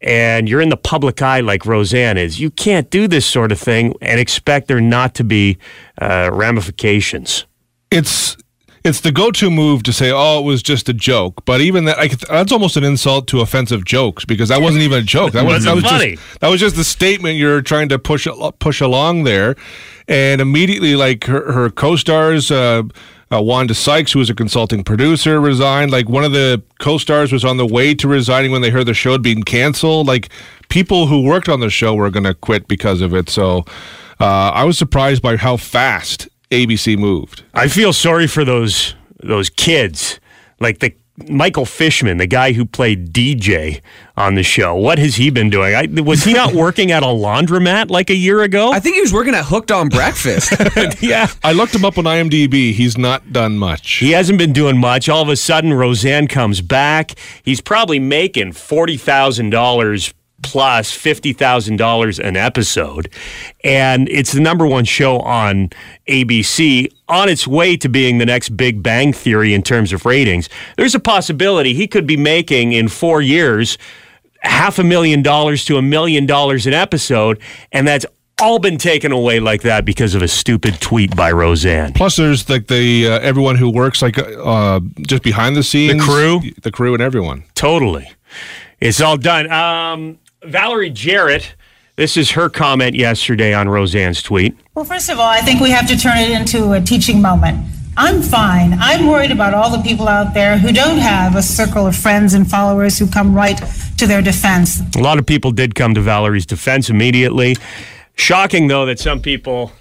and 0.00 0.48
you're 0.48 0.60
in 0.60 0.68
the 0.68 0.76
public 0.76 1.22
eye 1.22 1.40
like 1.40 1.64
Roseanne 1.66 2.18
is, 2.18 2.38
you 2.38 2.50
can't 2.50 2.90
do 2.90 3.08
this 3.08 3.26
sort 3.26 3.50
of 3.52 3.58
thing 3.58 3.94
and 4.00 4.20
expect 4.20 4.68
there 4.68 4.80
not 4.80 5.14
to 5.16 5.24
be 5.24 5.58
uh, 6.00 6.30
ramifications. 6.32 7.46
It's 7.90 8.36
it's 8.84 9.00
the 9.00 9.10
go-to 9.10 9.50
move 9.50 9.82
to 9.82 9.92
say, 9.92 10.12
"Oh, 10.12 10.38
it 10.38 10.44
was 10.44 10.62
just 10.62 10.88
a 10.88 10.92
joke." 10.92 11.44
But 11.44 11.60
even 11.60 11.86
that, 11.86 11.98
I, 11.98 12.06
that's 12.08 12.52
almost 12.52 12.76
an 12.76 12.84
insult 12.84 13.26
to 13.28 13.40
offensive 13.40 13.84
jokes 13.84 14.24
because 14.24 14.48
that 14.48 14.60
wasn't 14.62 14.84
even 14.84 15.00
a 15.00 15.02
joke. 15.02 15.32
That 15.32 15.44
was, 15.46 15.64
that 15.64 15.74
Wasn't 15.74 15.82
was 15.82 15.90
funny. 15.90 16.16
just 16.16 16.40
that 16.40 16.48
was 16.48 16.60
just 16.60 16.76
the 16.76 16.84
statement 16.84 17.36
you're 17.36 17.62
trying 17.62 17.88
to 17.88 17.98
push 17.98 18.28
push 18.60 18.80
along 18.80 19.24
there, 19.24 19.56
and 20.06 20.40
immediately, 20.40 20.94
like 20.94 21.24
her, 21.24 21.50
her 21.52 21.70
co-stars. 21.70 22.50
Uh, 22.50 22.84
uh, 23.32 23.42
Wanda 23.42 23.74
Sykes, 23.74 24.12
who 24.12 24.18
was 24.18 24.30
a 24.30 24.34
consulting 24.34 24.84
producer, 24.84 25.40
resigned. 25.40 25.90
Like 25.90 26.08
one 26.08 26.24
of 26.24 26.32
the 26.32 26.62
co-stars 26.78 27.32
was 27.32 27.44
on 27.44 27.56
the 27.56 27.66
way 27.66 27.94
to 27.94 28.08
resigning 28.08 28.50
when 28.50 28.62
they 28.62 28.70
heard 28.70 28.86
the 28.86 28.94
show 28.94 29.12
had 29.12 29.22
been 29.22 29.42
canceled. 29.42 30.06
Like 30.06 30.28
people 30.68 31.06
who 31.06 31.24
worked 31.24 31.48
on 31.48 31.60
the 31.60 31.70
show 31.70 31.94
were 31.94 32.10
going 32.10 32.24
to 32.24 32.34
quit 32.34 32.68
because 32.68 33.00
of 33.00 33.14
it. 33.14 33.28
So 33.28 33.64
uh, 34.20 34.50
I 34.50 34.64
was 34.64 34.78
surprised 34.78 35.22
by 35.22 35.36
how 35.36 35.56
fast 35.56 36.28
ABC 36.50 36.96
moved. 36.96 37.42
I 37.54 37.68
feel 37.68 37.92
sorry 37.92 38.26
for 38.26 38.44
those 38.44 38.94
those 39.22 39.50
kids, 39.50 40.20
like 40.60 40.78
the 40.78 40.94
Michael 41.28 41.64
Fishman, 41.64 42.18
the 42.18 42.26
guy 42.26 42.52
who 42.52 42.66
played 42.66 43.12
DJ 43.12 43.80
on 44.16 44.34
the 44.34 44.42
show. 44.42 44.74
What 44.74 44.98
has 44.98 45.16
he 45.16 45.30
been 45.30 45.48
doing? 45.48 45.74
I, 45.74 45.86
was 46.02 46.24
he 46.24 46.34
not 46.34 46.52
working 46.54 46.92
at 46.92 47.02
a 47.02 47.06
laundromat 47.06 47.90
like 47.90 48.10
a 48.10 48.14
year 48.14 48.42
ago? 48.42 48.70
I 48.72 48.80
think 48.80 48.96
he 48.96 49.00
was 49.00 49.12
working 49.12 49.34
at 49.34 49.44
Hooked 49.46 49.70
on 49.70 49.88
Breakfast. 49.88 50.52
yeah. 51.02 51.28
I 51.42 51.52
looked 51.52 51.74
him 51.74 51.84
up 51.84 51.96
on 51.96 52.04
IMDb. 52.04 52.72
He's 52.72 52.98
not 52.98 53.32
done 53.32 53.56
much. 53.58 53.94
He 53.94 54.10
hasn't 54.12 54.38
been 54.38 54.52
doing 54.52 54.78
much. 54.78 55.08
All 55.08 55.22
of 55.22 55.28
a 55.28 55.36
sudden, 55.36 55.72
Roseanne 55.72 56.28
comes 56.28 56.60
back. 56.60 57.12
He's 57.42 57.60
probably 57.60 57.98
making 57.98 58.52
forty 58.52 58.96
thousand 58.96 59.50
dollars 59.50 60.12
plus 60.46 60.92
fifty 60.92 61.32
thousand 61.32 61.76
dollars 61.76 62.18
an 62.18 62.36
episode, 62.36 63.12
and 63.64 64.08
it's 64.08 64.32
the 64.32 64.40
number 64.40 64.66
one 64.66 64.84
show 64.84 65.18
on 65.20 65.70
ABC. 66.08 66.92
On 67.08 67.28
its 67.28 67.46
way 67.46 67.76
to 67.76 67.88
being 67.88 68.18
the 68.18 68.26
next 68.26 68.56
Big 68.56 68.82
Bang 68.82 69.12
Theory 69.12 69.54
in 69.54 69.62
terms 69.62 69.92
of 69.92 70.04
ratings. 70.04 70.48
There's 70.76 70.94
a 70.94 71.00
possibility 71.00 71.72
he 71.72 71.86
could 71.86 72.04
be 72.04 72.16
making 72.16 72.72
in 72.72 72.88
four 72.88 73.22
years 73.22 73.78
half 74.40 74.78
a 74.78 74.84
million 74.84 75.22
dollars 75.22 75.64
to 75.66 75.76
a 75.76 75.82
million 75.82 76.26
dollars 76.26 76.66
an 76.66 76.72
episode, 76.72 77.40
and 77.72 77.86
that's 77.86 78.06
all 78.40 78.58
been 78.58 78.76
taken 78.76 79.12
away 79.12 79.40
like 79.40 79.62
that 79.62 79.84
because 79.84 80.14
of 80.14 80.22
a 80.22 80.28
stupid 80.28 80.80
tweet 80.80 81.14
by 81.16 81.32
Roseanne. 81.32 81.92
Plus, 81.92 82.16
there's 82.16 82.48
like 82.48 82.66
the 82.66 83.08
uh, 83.08 83.18
everyone 83.20 83.56
who 83.56 83.70
works 83.70 84.02
like 84.02 84.18
uh, 84.18 84.80
just 85.06 85.22
behind 85.22 85.56
the 85.56 85.62
scenes, 85.62 85.98
the 85.98 86.12
crew? 86.12 86.40
the 86.62 86.70
crew, 86.70 86.92
and 86.94 87.02
everyone. 87.02 87.44
Totally. 87.54 88.10
It's 88.80 89.00
all 89.00 89.16
done. 89.16 89.50
Um, 89.50 90.18
Valerie 90.44 90.90
Jarrett, 90.90 91.54
this 91.96 92.16
is 92.16 92.32
her 92.32 92.48
comment 92.48 92.94
yesterday 92.94 93.54
on 93.54 93.68
Roseanne's 93.68 94.22
tweet. 94.22 94.56
Well, 94.74 94.84
first 94.84 95.08
of 95.08 95.18
all, 95.18 95.28
I 95.28 95.40
think 95.40 95.60
we 95.60 95.70
have 95.70 95.88
to 95.88 95.96
turn 95.96 96.18
it 96.18 96.30
into 96.30 96.72
a 96.72 96.80
teaching 96.80 97.22
moment. 97.22 97.66
I'm 97.96 98.20
fine. 98.20 98.76
I'm 98.78 99.06
worried 99.06 99.30
about 99.30 99.54
all 99.54 99.74
the 99.74 99.82
people 99.82 100.06
out 100.06 100.34
there 100.34 100.58
who 100.58 100.70
don't 100.70 100.98
have 100.98 101.34
a 101.34 101.42
circle 101.42 101.86
of 101.86 101.96
friends 101.96 102.34
and 102.34 102.48
followers 102.48 102.98
who 102.98 103.06
come 103.06 103.34
right 103.34 103.58
to 103.96 104.06
their 104.06 104.20
defense. 104.20 104.82
A 104.96 105.00
lot 105.00 105.18
of 105.18 105.24
people 105.24 105.50
did 105.50 105.74
come 105.74 105.94
to 105.94 106.02
Valerie's 106.02 106.44
defense 106.44 106.90
immediately. 106.90 107.56
Shocking, 108.14 108.68
though, 108.68 108.84
that 108.84 108.98
some 108.98 109.22
people 109.22 109.72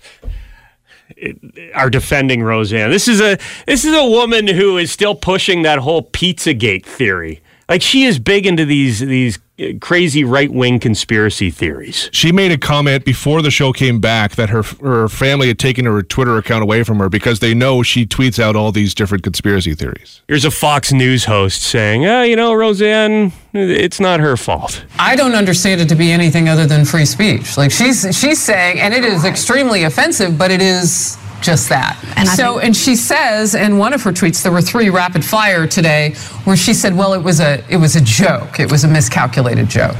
eh, 1.21 1.33
are 1.73 1.89
defending 1.89 2.41
Roseanne. 2.41 2.89
This 2.89 3.09
is 3.09 3.19
a 3.19 3.37
this 3.67 3.83
is 3.83 3.93
a 3.93 4.05
woman 4.05 4.47
who 4.47 4.77
is 4.77 4.91
still 4.91 5.15
pushing 5.15 5.63
that 5.63 5.79
whole 5.79 6.01
Pizzagate 6.01 6.85
theory. 6.85 7.41
Like 7.67 7.81
she 7.81 8.03
is 8.03 8.19
big 8.19 8.45
into 8.45 8.65
these 8.65 8.99
these 8.99 9.39
uh, 9.59 9.73
crazy 9.81 10.23
right 10.23 10.51
wing 10.51 10.79
conspiracy 10.79 11.49
theories. 11.49 12.09
She 12.13 12.31
made 12.31 12.51
a 12.51 12.57
comment 12.57 13.05
before 13.05 13.41
the 13.41 13.49
show 13.49 13.73
came 13.73 13.99
back 13.99 14.35
that 14.35 14.49
her 14.49 14.61
her 14.81 15.09
family 15.09 15.47
had 15.47 15.57
taken 15.57 15.85
her 15.85 16.03
Twitter 16.03 16.37
account 16.37 16.61
away 16.61 16.83
from 16.83 16.99
her 16.99 17.09
because 17.09 17.39
they 17.39 17.55
know 17.55 17.81
she 17.81 18.05
tweets 18.05 18.37
out 18.37 18.55
all 18.55 18.71
these 18.71 18.93
different 18.93 19.23
conspiracy 19.23 19.73
theories. 19.73 20.21
Here's 20.27 20.45
a 20.45 20.51
Fox 20.51 20.93
News 20.93 21.25
host 21.25 21.63
saying, 21.63 22.05
"Ah, 22.05 22.21
you 22.21 22.35
know, 22.35 22.53
Roseanne, 22.53 23.31
it's 23.53 23.99
not 23.99 24.19
her 24.19 24.37
fault." 24.37 24.85
I 24.99 25.15
don't 25.15 25.33
understand 25.33 25.81
it 25.81 25.89
to 25.89 25.95
be 25.95 26.11
anything 26.11 26.47
other 26.47 26.67
than 26.67 26.85
free 26.85 27.05
speech. 27.05 27.57
Like 27.57 27.71
she's 27.71 28.01
she's 28.15 28.41
saying, 28.41 28.79
and 28.79 28.93
it 28.93 29.03
is 29.03 29.25
extremely 29.25 29.83
offensive, 29.83 30.37
but 30.37 30.51
it 30.51 30.61
is 30.61 31.17
just 31.45 31.69
that. 31.69 31.97
And 32.15 32.27
so, 32.27 32.59
and 32.59 32.75
she 32.75 32.95
says 32.95 33.55
in 33.55 33.77
one 33.77 33.93
of 33.93 34.01
her 34.03 34.11
tweets, 34.11 34.43
there 34.43 34.51
were 34.51 34.61
three 34.61 34.89
rapid 34.89 35.23
fire 35.23 35.67
today, 35.67 36.15
where 36.43 36.57
she 36.57 36.73
said, 36.73 36.95
"Well, 36.95 37.13
it 37.13 37.23
was 37.23 37.39
a 37.39 37.63
it 37.69 37.77
was 37.77 37.95
a 37.95 38.01
joke. 38.01 38.59
It 38.59 38.71
was 38.71 38.83
a 38.83 38.87
miscalculated 38.87 39.69
joke." 39.69 39.97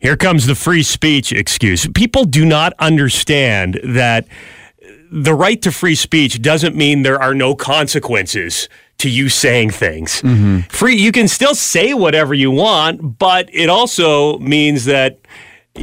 Here 0.00 0.16
comes 0.16 0.46
the 0.46 0.54
free 0.54 0.82
speech 0.82 1.32
excuse. 1.32 1.86
People 1.94 2.24
do 2.24 2.44
not 2.44 2.74
understand 2.78 3.80
that 3.82 4.26
the 5.10 5.34
right 5.34 5.60
to 5.62 5.72
free 5.72 5.94
speech 5.94 6.42
doesn't 6.42 6.76
mean 6.76 7.02
there 7.02 7.20
are 7.20 7.34
no 7.34 7.54
consequences 7.54 8.68
to 8.98 9.10
you 9.10 9.28
saying 9.28 9.70
things. 9.70 10.22
Mm-hmm. 10.22 10.60
Free 10.68 10.96
you 10.96 11.12
can 11.12 11.28
still 11.28 11.54
say 11.54 11.94
whatever 11.94 12.34
you 12.34 12.50
want, 12.50 13.18
but 13.18 13.48
it 13.52 13.68
also 13.68 14.38
means 14.38 14.84
that 14.86 15.18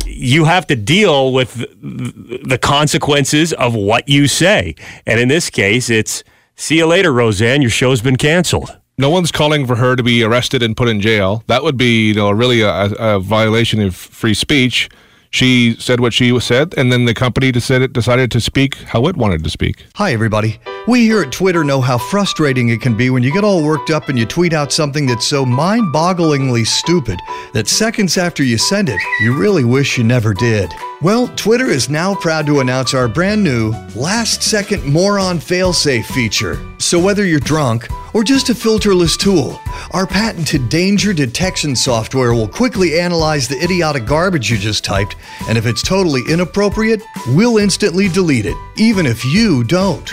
you 0.05 0.45
have 0.45 0.67
to 0.67 0.75
deal 0.75 1.33
with 1.33 1.53
the, 1.55 2.41
the 2.45 2.57
consequences 2.57 3.53
of 3.53 3.75
what 3.75 4.07
you 4.07 4.27
say. 4.27 4.75
And 5.05 5.19
in 5.19 5.27
this 5.27 5.49
case, 5.49 5.89
it's 5.89 6.23
see 6.55 6.77
you 6.77 6.85
later, 6.85 7.11
Roseanne. 7.11 7.61
Your 7.61 7.71
show's 7.71 8.01
been 8.01 8.17
canceled. 8.17 8.77
No 8.97 9.09
one's 9.09 9.31
calling 9.31 9.65
for 9.65 9.75
her 9.75 9.95
to 9.95 10.03
be 10.03 10.23
arrested 10.23 10.61
and 10.61 10.77
put 10.77 10.87
in 10.87 11.01
jail. 11.01 11.43
That 11.47 11.63
would 11.63 11.77
be, 11.77 12.09
you 12.09 12.13
know, 12.13 12.29
really 12.31 12.61
a, 12.61 12.91
a 12.99 13.19
violation 13.19 13.81
of 13.81 13.95
free 13.95 14.35
speech. 14.35 14.89
She 15.31 15.75
said 15.79 15.99
what 15.99 16.13
she 16.13 16.39
said, 16.39 16.75
and 16.77 16.91
then 16.91 17.05
the 17.05 17.15
company 17.15 17.51
decided, 17.51 17.91
decided 17.91 18.29
to 18.31 18.39
speak 18.39 18.75
how 18.75 19.07
it 19.07 19.17
wanted 19.17 19.43
to 19.43 19.49
speak. 19.49 19.87
Hi, 19.95 20.13
everybody. 20.13 20.59
We 20.85 21.05
here 21.05 21.21
at 21.21 21.31
Twitter 21.31 21.63
know 21.63 21.79
how 21.79 21.97
frustrating 21.97 22.67
it 22.67 22.81
can 22.81 22.97
be 22.97 23.09
when 23.09 23.23
you 23.23 23.31
get 23.31 23.45
all 23.45 23.63
worked 23.63 23.89
up 23.89 24.09
and 24.09 24.19
you 24.19 24.25
tweet 24.25 24.51
out 24.51 24.73
something 24.73 25.05
that's 25.05 25.25
so 25.25 25.45
mind 25.45 25.93
bogglingly 25.93 26.67
stupid 26.67 27.21
that 27.53 27.69
seconds 27.69 28.17
after 28.17 28.43
you 28.43 28.57
send 28.57 28.89
it, 28.89 28.99
you 29.21 29.33
really 29.33 29.63
wish 29.63 29.97
you 29.97 30.03
never 30.03 30.33
did. 30.33 30.73
Well, 31.01 31.29
Twitter 31.37 31.67
is 31.67 31.87
now 31.87 32.15
proud 32.15 32.45
to 32.47 32.59
announce 32.59 32.93
our 32.93 33.07
brand 33.07 33.41
new 33.41 33.71
last 33.95 34.43
second 34.43 34.83
moron 34.83 35.39
failsafe 35.39 36.03
feature. 36.03 36.59
So 36.79 36.99
whether 36.99 37.23
you're 37.25 37.39
drunk 37.39 37.87
or 38.13 38.23
just 38.23 38.49
a 38.49 38.53
filterless 38.53 39.17
tool, 39.17 39.59
our 39.91 40.05
patented 40.07 40.69
danger 40.69 41.13
detection 41.13 41.75
software 41.75 42.33
will 42.33 42.47
quickly 42.47 42.99
analyze 42.99 43.47
the 43.47 43.61
idiotic 43.63 44.05
garbage 44.05 44.49
you 44.49 44.57
just 44.57 44.83
typed, 44.83 45.15
and 45.47 45.57
if 45.57 45.65
it's 45.65 45.81
totally 45.81 46.21
inappropriate, 46.29 47.01
we'll 47.29 47.57
instantly 47.57 48.07
delete 48.07 48.45
it, 48.45 48.57
even 48.77 49.05
if 49.05 49.25
you 49.25 49.63
don't. 49.63 50.09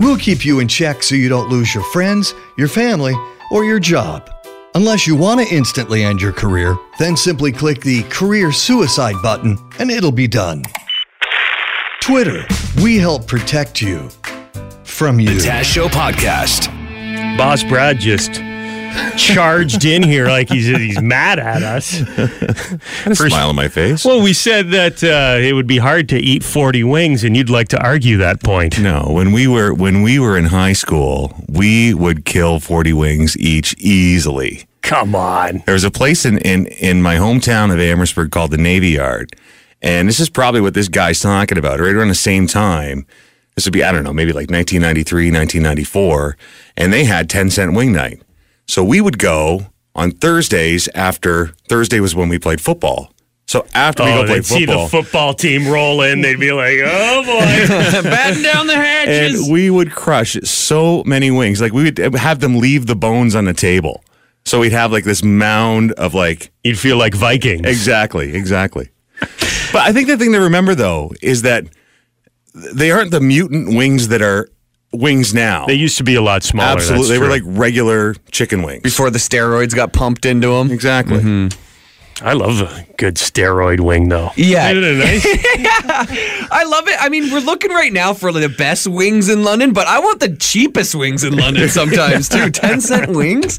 We'll 0.00 0.18
keep 0.18 0.44
you 0.44 0.60
in 0.60 0.68
check 0.68 1.02
so 1.02 1.14
you 1.14 1.28
don't 1.28 1.48
lose 1.48 1.74
your 1.74 1.84
friends, 1.84 2.34
your 2.56 2.68
family, 2.68 3.14
or 3.50 3.64
your 3.64 3.78
job. 3.78 4.30
Unless 4.74 5.06
you 5.06 5.14
want 5.14 5.40
to 5.40 5.54
instantly 5.54 6.02
end 6.02 6.22
your 6.22 6.32
career, 6.32 6.76
then 6.98 7.16
simply 7.16 7.52
click 7.52 7.82
the 7.82 8.02
career 8.04 8.52
suicide 8.52 9.16
button 9.22 9.58
and 9.78 9.90
it'll 9.90 10.10
be 10.10 10.26
done. 10.26 10.62
Twitter, 12.00 12.44
we 12.82 12.96
help 12.96 13.26
protect 13.26 13.80
you 13.80 14.08
from 14.82 15.20
you. 15.20 15.28
The 15.40 15.48
Taz 15.48 15.64
Show 15.64 15.88
Podcast. 15.88 16.81
Boss 17.36 17.64
Brad 17.64 17.98
just 17.98 18.34
charged 19.16 19.84
in 19.84 20.02
here 20.02 20.26
like 20.26 20.48
he's 20.48 20.66
he's 20.66 21.00
mad 21.00 21.38
at 21.38 21.62
us. 21.62 22.00
a 23.06 23.14
smile 23.14 23.48
on 23.48 23.56
my 23.56 23.68
face. 23.68 24.04
Well, 24.04 24.22
we 24.22 24.32
said 24.32 24.70
that 24.70 25.02
uh, 25.02 25.38
it 25.40 25.52
would 25.52 25.66
be 25.66 25.78
hard 25.78 26.08
to 26.10 26.18
eat 26.18 26.44
forty 26.44 26.84
wings, 26.84 27.24
and 27.24 27.36
you'd 27.36 27.50
like 27.50 27.68
to 27.68 27.82
argue 27.82 28.18
that 28.18 28.42
point. 28.42 28.78
No, 28.78 29.08
when 29.10 29.32
we 29.32 29.46
were 29.46 29.72
when 29.72 30.02
we 30.02 30.18
were 30.18 30.36
in 30.36 30.46
high 30.46 30.74
school, 30.74 31.34
we 31.48 31.94
would 31.94 32.24
kill 32.24 32.60
forty 32.60 32.92
wings 32.92 33.36
each 33.38 33.74
easily. 33.78 34.64
Come 34.82 35.14
on. 35.14 35.62
There 35.64 35.74
was 35.74 35.84
a 35.84 35.90
place 35.90 36.24
in 36.24 36.38
in 36.38 36.66
in 36.66 37.02
my 37.02 37.16
hometown 37.16 37.72
of 37.72 37.80
Amherstburg 37.80 38.30
called 38.30 38.50
the 38.50 38.58
Navy 38.58 38.90
Yard, 38.90 39.34
and 39.80 40.08
this 40.08 40.20
is 40.20 40.28
probably 40.28 40.60
what 40.60 40.74
this 40.74 40.88
guy's 40.88 41.20
talking 41.20 41.58
about. 41.58 41.80
Right 41.80 41.94
around 41.94 42.08
the 42.08 42.14
same 42.14 42.46
time. 42.46 43.06
This 43.54 43.66
would 43.66 43.72
be, 43.72 43.84
I 43.84 43.92
don't 43.92 44.04
know, 44.04 44.12
maybe 44.12 44.32
like 44.32 44.50
1993, 44.50 45.30
1994. 45.30 46.36
And 46.76 46.92
they 46.92 47.04
had 47.04 47.28
10 47.28 47.50
cent 47.50 47.74
wing 47.74 47.92
night. 47.92 48.22
So 48.66 48.82
we 48.82 49.00
would 49.00 49.18
go 49.18 49.66
on 49.94 50.12
Thursdays 50.12 50.88
after 50.94 51.48
Thursday 51.68 52.00
was 52.00 52.14
when 52.14 52.28
we 52.28 52.38
played 52.38 52.60
football. 52.60 53.12
So 53.46 53.66
after 53.74 54.04
we 54.04 54.12
oh, 54.12 54.22
go 54.22 54.26
play 54.26 54.34
they'd 54.36 54.44
see 54.46 54.64
the 54.64 54.72
football, 54.72 54.88
football 54.88 55.34
team 55.34 55.68
roll 55.68 56.00
in, 56.00 56.22
they'd 56.22 56.40
be 56.40 56.52
like, 56.52 56.78
"Oh 56.82 57.22
boy, 57.22 58.02
batten 58.02 58.42
down 58.42 58.66
the 58.66 58.76
hatches." 58.76 59.42
and 59.42 59.52
we 59.52 59.68
would 59.68 59.92
crush 59.92 60.34
so 60.44 61.02
many 61.04 61.30
wings. 61.30 61.60
Like 61.60 61.72
we 61.72 61.82
would 61.82 61.98
have 62.14 62.40
them 62.40 62.56
leave 62.56 62.86
the 62.86 62.94
bones 62.94 63.34
on 63.34 63.44
the 63.44 63.52
table. 63.52 64.04
So 64.44 64.60
we'd 64.60 64.72
have 64.72 64.90
like 64.90 65.04
this 65.04 65.22
mound 65.22 65.92
of 65.92 66.14
like 66.14 66.50
you'd 66.64 66.78
feel 66.78 66.96
like 66.96 67.14
Vikings. 67.14 67.66
Exactly, 67.66 68.34
exactly. 68.34 68.90
but 69.20 69.82
I 69.82 69.92
think 69.92 70.08
the 70.08 70.16
thing 70.16 70.32
to 70.32 70.40
remember 70.40 70.74
though 70.74 71.12
is 71.20 71.42
that 71.42 71.66
they 72.54 72.90
aren't 72.90 73.10
the 73.10 73.20
mutant 73.20 73.74
wings 73.76 74.08
that 74.08 74.22
are 74.22 74.48
wings 74.92 75.32
now. 75.32 75.66
They 75.66 75.74
used 75.74 75.98
to 75.98 76.04
be 76.04 76.14
a 76.14 76.22
lot 76.22 76.42
smaller. 76.42 76.72
Absolutely, 76.72 77.08
that's 77.08 77.10
they 77.10 77.18
were 77.18 77.28
like 77.28 77.42
regular 77.44 78.14
chicken 78.30 78.62
wings. 78.62 78.82
Before 78.82 79.10
the 79.10 79.18
steroids 79.18 79.74
got 79.74 79.92
pumped 79.92 80.26
into 80.26 80.48
them. 80.48 80.70
Exactly. 80.70 81.50
I 82.20 82.34
love 82.34 82.60
a 82.60 82.86
good 82.98 83.16
steroid 83.16 83.80
wing, 83.80 84.08
though. 84.08 84.30
Yeah. 84.36 84.70
Isn't 84.70 84.84
it 84.84 84.98
nice? 84.98 85.24
I 86.52 86.64
love 86.64 86.86
it. 86.86 86.96
I 87.00 87.08
mean, 87.08 87.32
we're 87.32 87.40
looking 87.40 87.72
right 87.72 87.92
now 87.92 88.14
for 88.14 88.30
the 88.30 88.48
best 88.48 88.86
wings 88.86 89.28
in 89.28 89.42
London, 89.42 89.72
but 89.72 89.88
I 89.88 89.98
want 89.98 90.20
the 90.20 90.36
cheapest 90.36 90.94
wings 90.94 91.24
in 91.24 91.36
London 91.36 91.68
sometimes 91.70 92.28
too. 92.28 92.50
10 92.50 92.80
cent 92.80 93.10
wings. 93.10 93.58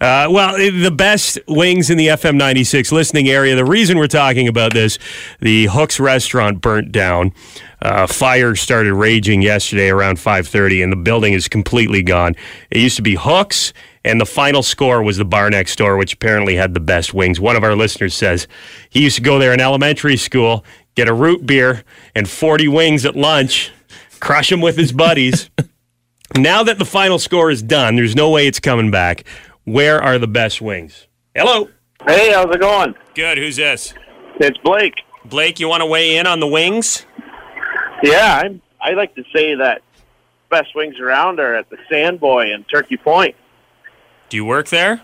Uh, 0.00 0.28
well, 0.30 0.56
eh, 0.56 0.70
the 0.70 0.90
best 0.90 1.38
wings 1.46 1.90
in 1.90 1.98
the 1.98 2.08
FM 2.08 2.36
96 2.36 2.90
listening 2.90 3.28
area. 3.28 3.54
The 3.54 3.64
reason 3.64 3.98
we're 3.98 4.06
talking 4.06 4.48
about 4.48 4.72
this, 4.72 4.98
the 5.40 5.66
Hooks 5.66 6.00
restaurant 6.00 6.60
burnt 6.60 6.90
down. 6.90 7.32
Uh, 7.84 8.06
fire 8.06 8.54
started 8.54 8.94
raging 8.94 9.42
yesterday 9.42 9.90
around 9.90 10.18
5:30, 10.18 10.82
and 10.82 10.90
the 10.90 10.96
building 10.96 11.34
is 11.34 11.48
completely 11.48 12.02
gone. 12.02 12.34
It 12.70 12.78
used 12.78 12.96
to 12.96 13.02
be 13.02 13.14
Hooks, 13.14 13.74
and 14.06 14.18
the 14.18 14.26
final 14.26 14.62
score 14.62 15.02
was 15.02 15.18
the 15.18 15.24
bar 15.26 15.50
next 15.50 15.76
door, 15.76 15.98
which 15.98 16.14
apparently 16.14 16.56
had 16.56 16.72
the 16.72 16.80
best 16.80 17.12
wings. 17.12 17.38
One 17.38 17.56
of 17.56 17.62
our 17.62 17.76
listeners 17.76 18.14
says 18.14 18.48
he 18.88 19.02
used 19.02 19.16
to 19.16 19.22
go 19.22 19.38
there 19.38 19.52
in 19.52 19.60
elementary 19.60 20.16
school, 20.16 20.64
get 20.94 21.08
a 21.08 21.12
root 21.12 21.44
beer 21.44 21.84
and 22.14 22.26
40 22.26 22.68
wings 22.68 23.04
at 23.04 23.16
lunch, 23.16 23.70
crush 24.18 24.48
them 24.48 24.62
with 24.62 24.78
his 24.78 24.90
buddies. 24.90 25.50
now 26.36 26.62
that 26.62 26.78
the 26.78 26.86
final 26.86 27.18
score 27.18 27.50
is 27.50 27.62
done, 27.62 27.96
there's 27.96 28.16
no 28.16 28.30
way 28.30 28.46
it's 28.46 28.60
coming 28.60 28.90
back. 28.90 29.24
Where 29.64 30.02
are 30.02 30.18
the 30.18 30.26
best 30.26 30.62
wings? 30.62 31.06
Hello. 31.34 31.68
Hey, 32.06 32.32
how's 32.32 32.54
it 32.54 32.60
going? 32.62 32.94
Good. 33.14 33.36
Who's 33.36 33.56
this? 33.56 33.92
It's 34.40 34.56
Blake. 34.58 34.94
Blake, 35.26 35.60
you 35.60 35.68
want 35.68 35.82
to 35.82 35.86
weigh 35.86 36.16
in 36.16 36.26
on 36.26 36.40
the 36.40 36.46
wings? 36.46 37.06
Yeah, 38.08 38.40
I'm, 38.44 38.60
I 38.80 38.90
like 38.92 39.14
to 39.16 39.24
say 39.34 39.54
that 39.56 39.82
best 40.50 40.74
wings 40.74 40.98
around 41.00 41.40
are 41.40 41.54
at 41.54 41.68
the 41.70 41.76
Sandboy 41.90 42.54
in 42.54 42.64
Turkey 42.64 42.96
Point. 42.96 43.34
Do 44.28 44.36
you 44.36 44.44
work 44.44 44.68
there? 44.68 45.00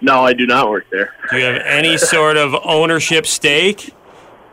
No, 0.00 0.24
I 0.24 0.32
do 0.32 0.46
not 0.46 0.68
work 0.68 0.86
there. 0.90 1.14
Do 1.30 1.38
you 1.38 1.44
have 1.44 1.62
any 1.64 1.96
sort 1.96 2.36
of 2.36 2.54
ownership 2.64 3.26
stake? 3.26 3.94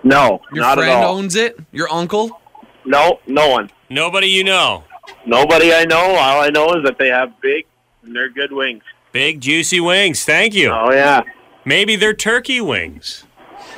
No, 0.04 0.42
Your 0.54 0.62
not 0.64 0.78
friend 0.78 0.92
at 0.92 1.04
all. 1.04 1.18
owns 1.18 1.36
it? 1.36 1.58
Your 1.72 1.90
uncle? 1.92 2.40
No, 2.86 3.20
no 3.28 3.50
one. 3.50 3.70
Nobody 3.90 4.28
you 4.28 4.44
know. 4.44 4.84
Nobody 5.26 5.74
I 5.74 5.86
know. 5.86 5.98
All 6.16 6.42
I 6.42 6.50
know 6.50 6.74
is 6.76 6.84
that 6.86 6.98
they 7.00 7.08
have 7.10 7.40
big 7.42 7.66
and 8.04 8.16
they're 8.16 8.30
good 8.30 8.52
wings. 8.52 8.84
Big 9.12 9.42
juicy 9.42 9.80
wings. 9.80 10.24
Thank 10.24 10.54
you. 10.54 10.70
Oh 10.72 10.92
yeah. 10.92 11.24
Maybe 11.66 11.96
they're 11.96 12.14
turkey 12.14 12.62
wings. 12.62 13.26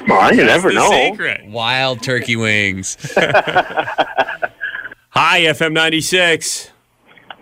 Well, 0.07 0.31
you 0.31 0.37
That's 0.45 0.63
never 0.63 0.69
the 0.69 0.75
know. 0.75 0.89
secret. 1.11 1.45
Wild 1.45 2.01
turkey 2.03 2.35
wings. 2.35 2.97
Hi, 5.13 5.41
FM 5.41 5.73
96. 5.73 6.71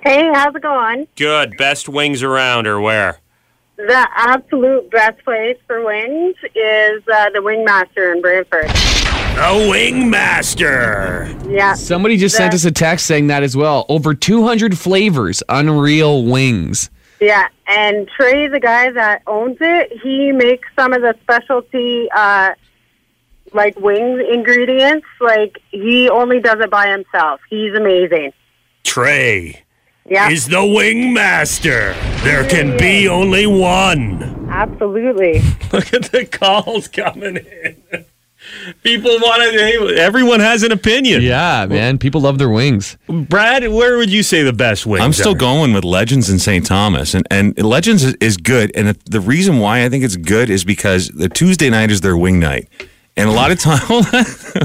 Hey, 0.01 0.29
how's 0.33 0.55
it 0.55 0.61
going? 0.61 1.07
Good. 1.15 1.55
Best 1.57 1.87
wings 1.89 2.23
around 2.23 2.67
or 2.67 2.79
where? 2.81 3.19
The 3.77 4.07
absolute 4.15 4.89
best 4.91 5.23
place 5.23 5.57
for 5.67 5.85
wings 5.85 6.35
is 6.55 7.01
uh, 7.07 7.29
the 7.29 7.39
Wingmaster 7.39 8.13
in 8.13 8.21
Brantford. 8.21 8.67
The 8.67 9.69
Wingmaster. 9.71 11.49
Yeah. 11.49 11.73
Somebody 11.75 12.17
just 12.17 12.35
sent 12.35 12.53
us 12.53 12.65
a 12.65 12.71
text 12.71 13.05
saying 13.05 13.27
that 13.27 13.43
as 13.43 13.55
well. 13.55 13.85
Over 13.87 14.13
200 14.13 14.77
flavors, 14.77 15.41
unreal 15.47 16.25
wings. 16.25 16.89
Yeah, 17.19 17.47
and 17.67 18.07
Trey, 18.07 18.47
the 18.47 18.59
guy 18.59 18.91
that 18.91 19.23
owns 19.27 19.57
it, 19.59 19.91
he 20.01 20.31
makes 20.31 20.67
some 20.77 20.93
of 20.93 21.01
the 21.01 21.15
specialty, 21.21 22.07
uh, 22.15 22.51
like 23.53 23.77
wings 23.79 24.21
ingredients. 24.31 25.05
Like 25.19 25.59
he 25.71 26.09
only 26.09 26.39
does 26.39 26.59
it 26.61 26.69
by 26.69 26.87
himself. 26.89 27.41
He's 27.49 27.73
amazing. 27.73 28.31
Trey 28.83 29.63
Yeah, 30.05 30.29
is 30.29 30.47
the 30.47 30.65
wing 30.65 31.13
master. 31.13 31.93
There 32.23 32.47
can 32.47 32.77
be 32.77 33.07
only 33.09 33.45
one. 33.47 34.47
absolutely. 34.49 35.41
Look 35.73 35.93
at 35.93 36.11
the 36.11 36.25
calls 36.25 36.87
coming 36.87 37.37
in. 37.37 38.05
People 38.83 39.11
want 39.19 39.41
to. 39.43 39.95
Everyone 39.97 40.39
has 40.39 40.63
an 40.63 40.71
opinion. 40.71 41.21
Yeah, 41.21 41.65
man. 41.67 41.97
People 41.97 42.21
love 42.21 42.37
their 42.37 42.49
wings. 42.49 42.97
Brad, 43.07 43.67
where 43.67 43.97
would 43.97 44.11
you 44.11 44.23
say 44.23 44.43
the 44.43 44.53
best 44.53 44.85
wings? 44.85 45.03
I'm 45.03 45.13
still 45.13 45.33
are? 45.33 45.37
going 45.37 45.73
with 45.73 45.83
Legends 45.83 46.29
in 46.29 46.39
St. 46.39 46.65
Thomas, 46.65 47.13
and 47.13 47.27
and 47.31 47.57
Legends 47.61 48.03
is, 48.03 48.15
is 48.15 48.37
good. 48.37 48.71
And 48.75 48.89
the 49.05 49.21
reason 49.21 49.59
why 49.59 49.83
I 49.83 49.89
think 49.89 50.03
it's 50.03 50.15
good 50.15 50.49
is 50.49 50.63
because 50.63 51.09
the 51.09 51.29
Tuesday 51.29 51.69
night 51.69 51.91
is 51.91 52.01
their 52.01 52.17
wing 52.17 52.39
night, 52.39 52.67
and 53.19 53.29
a 53.29 53.31
lot 53.31 53.51
of 53.51 53.59
time, 53.59 53.79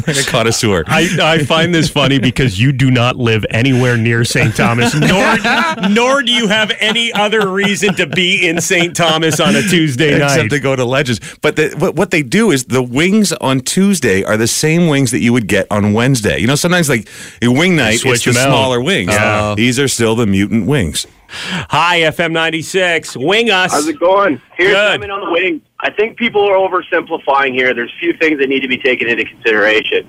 like 0.07 0.17
a 0.17 0.25
connoisseur. 0.27 0.85
I, 0.87 1.09
I 1.21 1.45
find 1.45 1.75
this 1.75 1.91
funny 1.91 2.19
because 2.19 2.61
you 2.61 2.73
do 2.73 2.91
not 2.91 3.17
live 3.17 3.45
anywhere 3.51 3.97
near 3.97 4.25
St. 4.25 4.55
Thomas, 4.55 4.95
nor 4.95 5.89
nor 5.91 6.23
do 6.23 6.33
you 6.33 6.49
have 6.49 6.73
any 6.79 7.13
other 7.13 7.49
reason 7.49 7.95
to 7.97 8.07
be 8.07 8.47
in 8.47 8.61
St. 8.61 8.95
Thomas 8.95 9.41
on 9.41 9.57
a 9.57 9.63
Tuesday 9.63 10.15
Except 10.15 10.21
night. 10.21 10.35
Except 10.37 10.51
to 10.51 10.61
go 10.61 10.77
to 10.77 10.85
Legends, 10.85 11.21
but 11.43 11.57
the, 11.57 11.75
what, 11.79 11.97
what 11.97 12.11
they 12.11 12.23
do 12.23 12.51
is 12.51 12.65
the 12.65 12.83
wings 12.83 13.33
on 13.33 13.61
Tuesday 13.61 14.23
are 14.23 14.37
the 14.37 14.47
same 14.47 14.89
wings 14.89 15.11
that 15.11 15.21
you 15.21 15.33
would 15.33 15.49
get 15.49 15.67
on 15.71 15.93
Wednesday. 15.93 16.39
You 16.39 16.47
know, 16.47 16.55
sometimes 16.55 16.89
like 16.89 17.09
a 17.43 17.49
wing 17.49 17.77
night, 17.77 18.01
it's 18.05 18.25
the 18.25 18.33
them 18.33 18.41
out. 18.41 18.47
smaller 18.47 18.81
wings. 18.81 19.11
Yeah. 19.11 19.55
These 19.57 19.79
are 19.79 19.89
still 19.89 20.15
the 20.15 20.27
mutant 20.27 20.67
wings. 20.67 21.07
Hi, 21.29 22.01
FM 22.01 22.33
96. 22.33 23.17
Wing 23.17 23.51
us. 23.51 23.73
How's 23.73 23.89
it 23.89 23.99
going? 23.99 24.41
Here's 24.57 24.73
Good. 24.73 25.01
coming 25.01 25.11
on 25.11 25.27
the 25.27 25.33
wings. 25.33 25.63
I 25.85 25.91
think 25.91 26.17
people 26.17 26.43
are 26.49 26.57
oversimplifying 26.57 27.53
here. 27.53 27.75
There's 27.75 27.93
a 27.93 28.01
few 28.01 28.15
things 28.15 28.39
that 28.41 28.49
need 28.49 28.61
to 28.61 28.69
be 28.69 28.79
taken 28.79 29.07
into 29.07 29.27
consideration. 29.27 30.09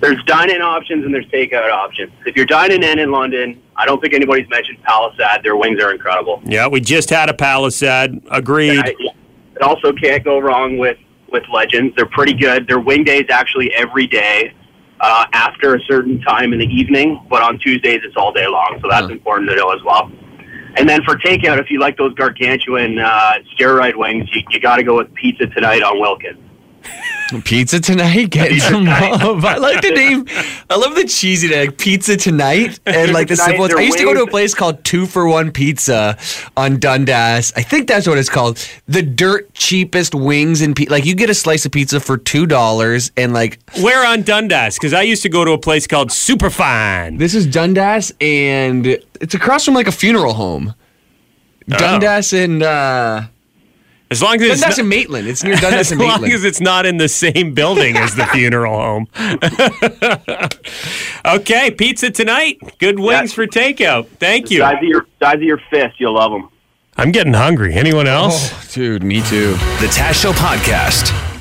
There's 0.00 0.22
dine-in 0.24 0.60
options 0.60 1.04
and 1.04 1.14
there's 1.14 1.26
takeout 1.26 1.70
options. 1.70 2.12
If 2.26 2.36
you're 2.36 2.44
dining 2.44 2.82
in 2.82 2.98
in 2.98 3.12
London, 3.12 3.62
I 3.76 3.86
don't 3.86 4.00
think 4.00 4.14
anybody's 4.14 4.48
mentioned 4.48 4.78
Palasad. 4.82 5.44
Their 5.44 5.56
wings 5.56 5.80
are 5.80 5.92
incredible. 5.92 6.42
Yeah, 6.44 6.66
we 6.66 6.80
just 6.80 7.08
had 7.08 7.30
a 7.30 7.32
Palasad. 7.32 8.26
Agreed. 8.32 8.80
I, 8.80 8.94
it 9.54 9.62
also 9.62 9.92
can't 9.92 10.24
go 10.24 10.38
wrong 10.40 10.76
with 10.76 10.98
with 11.30 11.44
Legends. 11.52 11.94
They're 11.96 12.06
pretty 12.06 12.34
good. 12.34 12.66
Their 12.66 12.80
wing 12.80 13.04
day 13.04 13.18
is 13.18 13.30
actually 13.30 13.72
every 13.74 14.06
day 14.06 14.52
uh, 15.00 15.26
after 15.32 15.76
a 15.76 15.80
certain 15.82 16.20
time 16.20 16.52
in 16.52 16.58
the 16.58 16.66
evening, 16.66 17.24
but 17.30 17.42
on 17.42 17.58
Tuesdays 17.58 18.00
it's 18.04 18.16
all 18.16 18.32
day 18.32 18.46
long. 18.46 18.78
So 18.82 18.88
that's 18.90 19.10
important 19.10 19.48
to 19.50 19.56
know 19.56 19.70
as 19.70 19.82
well. 19.82 20.10
And 20.76 20.88
then 20.88 21.02
for 21.04 21.16
takeout, 21.16 21.58
if 21.58 21.70
you 21.70 21.80
like 21.80 21.96
those 21.96 22.14
gargantuan 22.14 22.98
uh, 22.98 23.34
steroid 23.54 23.96
wings, 23.96 24.28
you, 24.34 24.42
you 24.50 24.60
got 24.60 24.76
to 24.76 24.82
go 24.82 24.96
with 24.96 25.12
Pizza 25.14 25.46
Tonight 25.46 25.82
on 25.82 25.98
Wilkins. 25.98 26.38
Pizza 27.44 27.80
tonight, 27.80 28.30
getting 28.30 28.60
some 28.60 28.84
love. 28.84 29.44
I 29.44 29.56
like 29.56 29.82
the 29.82 29.90
name. 29.90 30.26
I 30.70 30.76
love 30.76 30.94
the 30.94 31.04
cheesy 31.04 31.48
name, 31.48 31.72
Pizza 31.72 32.16
Tonight, 32.16 32.78
and 32.86 33.12
like 33.12 33.28
the 33.28 33.36
simple. 33.36 33.64
I 33.76 33.80
used 33.82 33.98
to 33.98 34.04
go 34.04 34.14
to 34.14 34.22
a 34.22 34.30
place 34.30 34.54
called 34.54 34.84
Two 34.84 35.06
for 35.06 35.26
One 35.28 35.50
Pizza 35.50 36.16
on 36.56 36.78
Dundas. 36.78 37.52
I 37.56 37.62
think 37.62 37.88
that's 37.88 38.06
what 38.06 38.18
it's 38.18 38.28
called. 38.28 38.58
The 38.86 39.02
dirt 39.02 39.52
cheapest 39.54 40.14
wings 40.14 40.60
and 40.60 40.76
pe- 40.76 40.86
like 40.86 41.04
you 41.04 41.14
get 41.14 41.28
a 41.28 41.34
slice 41.34 41.66
of 41.66 41.72
pizza 41.72 41.98
for 41.98 42.16
two 42.16 42.46
dollars, 42.46 43.10
and 43.16 43.32
like 43.32 43.58
Where 43.82 44.06
on 44.06 44.22
Dundas? 44.22 44.76
Because 44.76 44.92
I 44.92 45.02
used 45.02 45.22
to 45.22 45.28
go 45.28 45.44
to 45.44 45.52
a 45.52 45.58
place 45.58 45.86
called 45.86 46.10
Superfine. 46.12 47.18
this 47.18 47.34
is 47.34 47.46
Dundas, 47.46 48.12
and 48.20 48.86
it's 49.20 49.34
across 49.34 49.64
from 49.64 49.74
like 49.74 49.88
a 49.88 49.92
funeral 49.92 50.34
home. 50.34 50.74
Oh. 51.72 51.76
Dundas 51.76 52.32
and 52.32 52.62
uh, 52.62 53.22
As 54.08 54.22
long 54.22 54.36
as 54.36 54.42
it's 54.42 54.60
Dundas 54.60 54.78
not, 54.78 54.82
and 54.82 54.88
Maitland. 54.88 55.26
It's 55.28 55.42
near 55.42 55.56
Dundas 55.60 55.80
as 55.80 55.92
and 55.92 56.00
long 56.00 56.08
Maitland. 56.22 56.32
as 56.34 56.44
it's 56.44 56.60
not 56.60 56.86
in 56.86 56.96
the 56.96 57.08
same 57.08 57.54
building 57.54 57.96
as 57.96 58.14
the 58.14 58.24
funeral 58.26 58.76
home. 58.76 59.08
okay, 61.40 61.70
pizza 61.72 62.10
tonight. 62.10 62.58
Good 62.78 63.00
wings 63.00 63.32
for 63.32 63.46
takeout. 63.46 64.06
Thank 64.18 64.50
you. 64.50 64.60
Size 64.60 64.76
of 64.78 64.82
your 64.84 65.06
size 65.20 65.34
of 65.36 65.42
your 65.42 65.60
fist, 65.70 65.98
you'll 65.98 66.14
love 66.14 66.30
them. 66.32 66.48
I'm 66.96 67.10
getting 67.12 67.34
hungry. 67.34 67.74
Anyone 67.74 68.06
else? 68.06 68.52
Oh, 68.52 68.64
dude, 68.72 69.02
me 69.02 69.20
too. 69.22 69.52
The 69.80 69.88
Taz 69.92 70.14
Show 70.14 70.32
Podcast. 70.32 71.35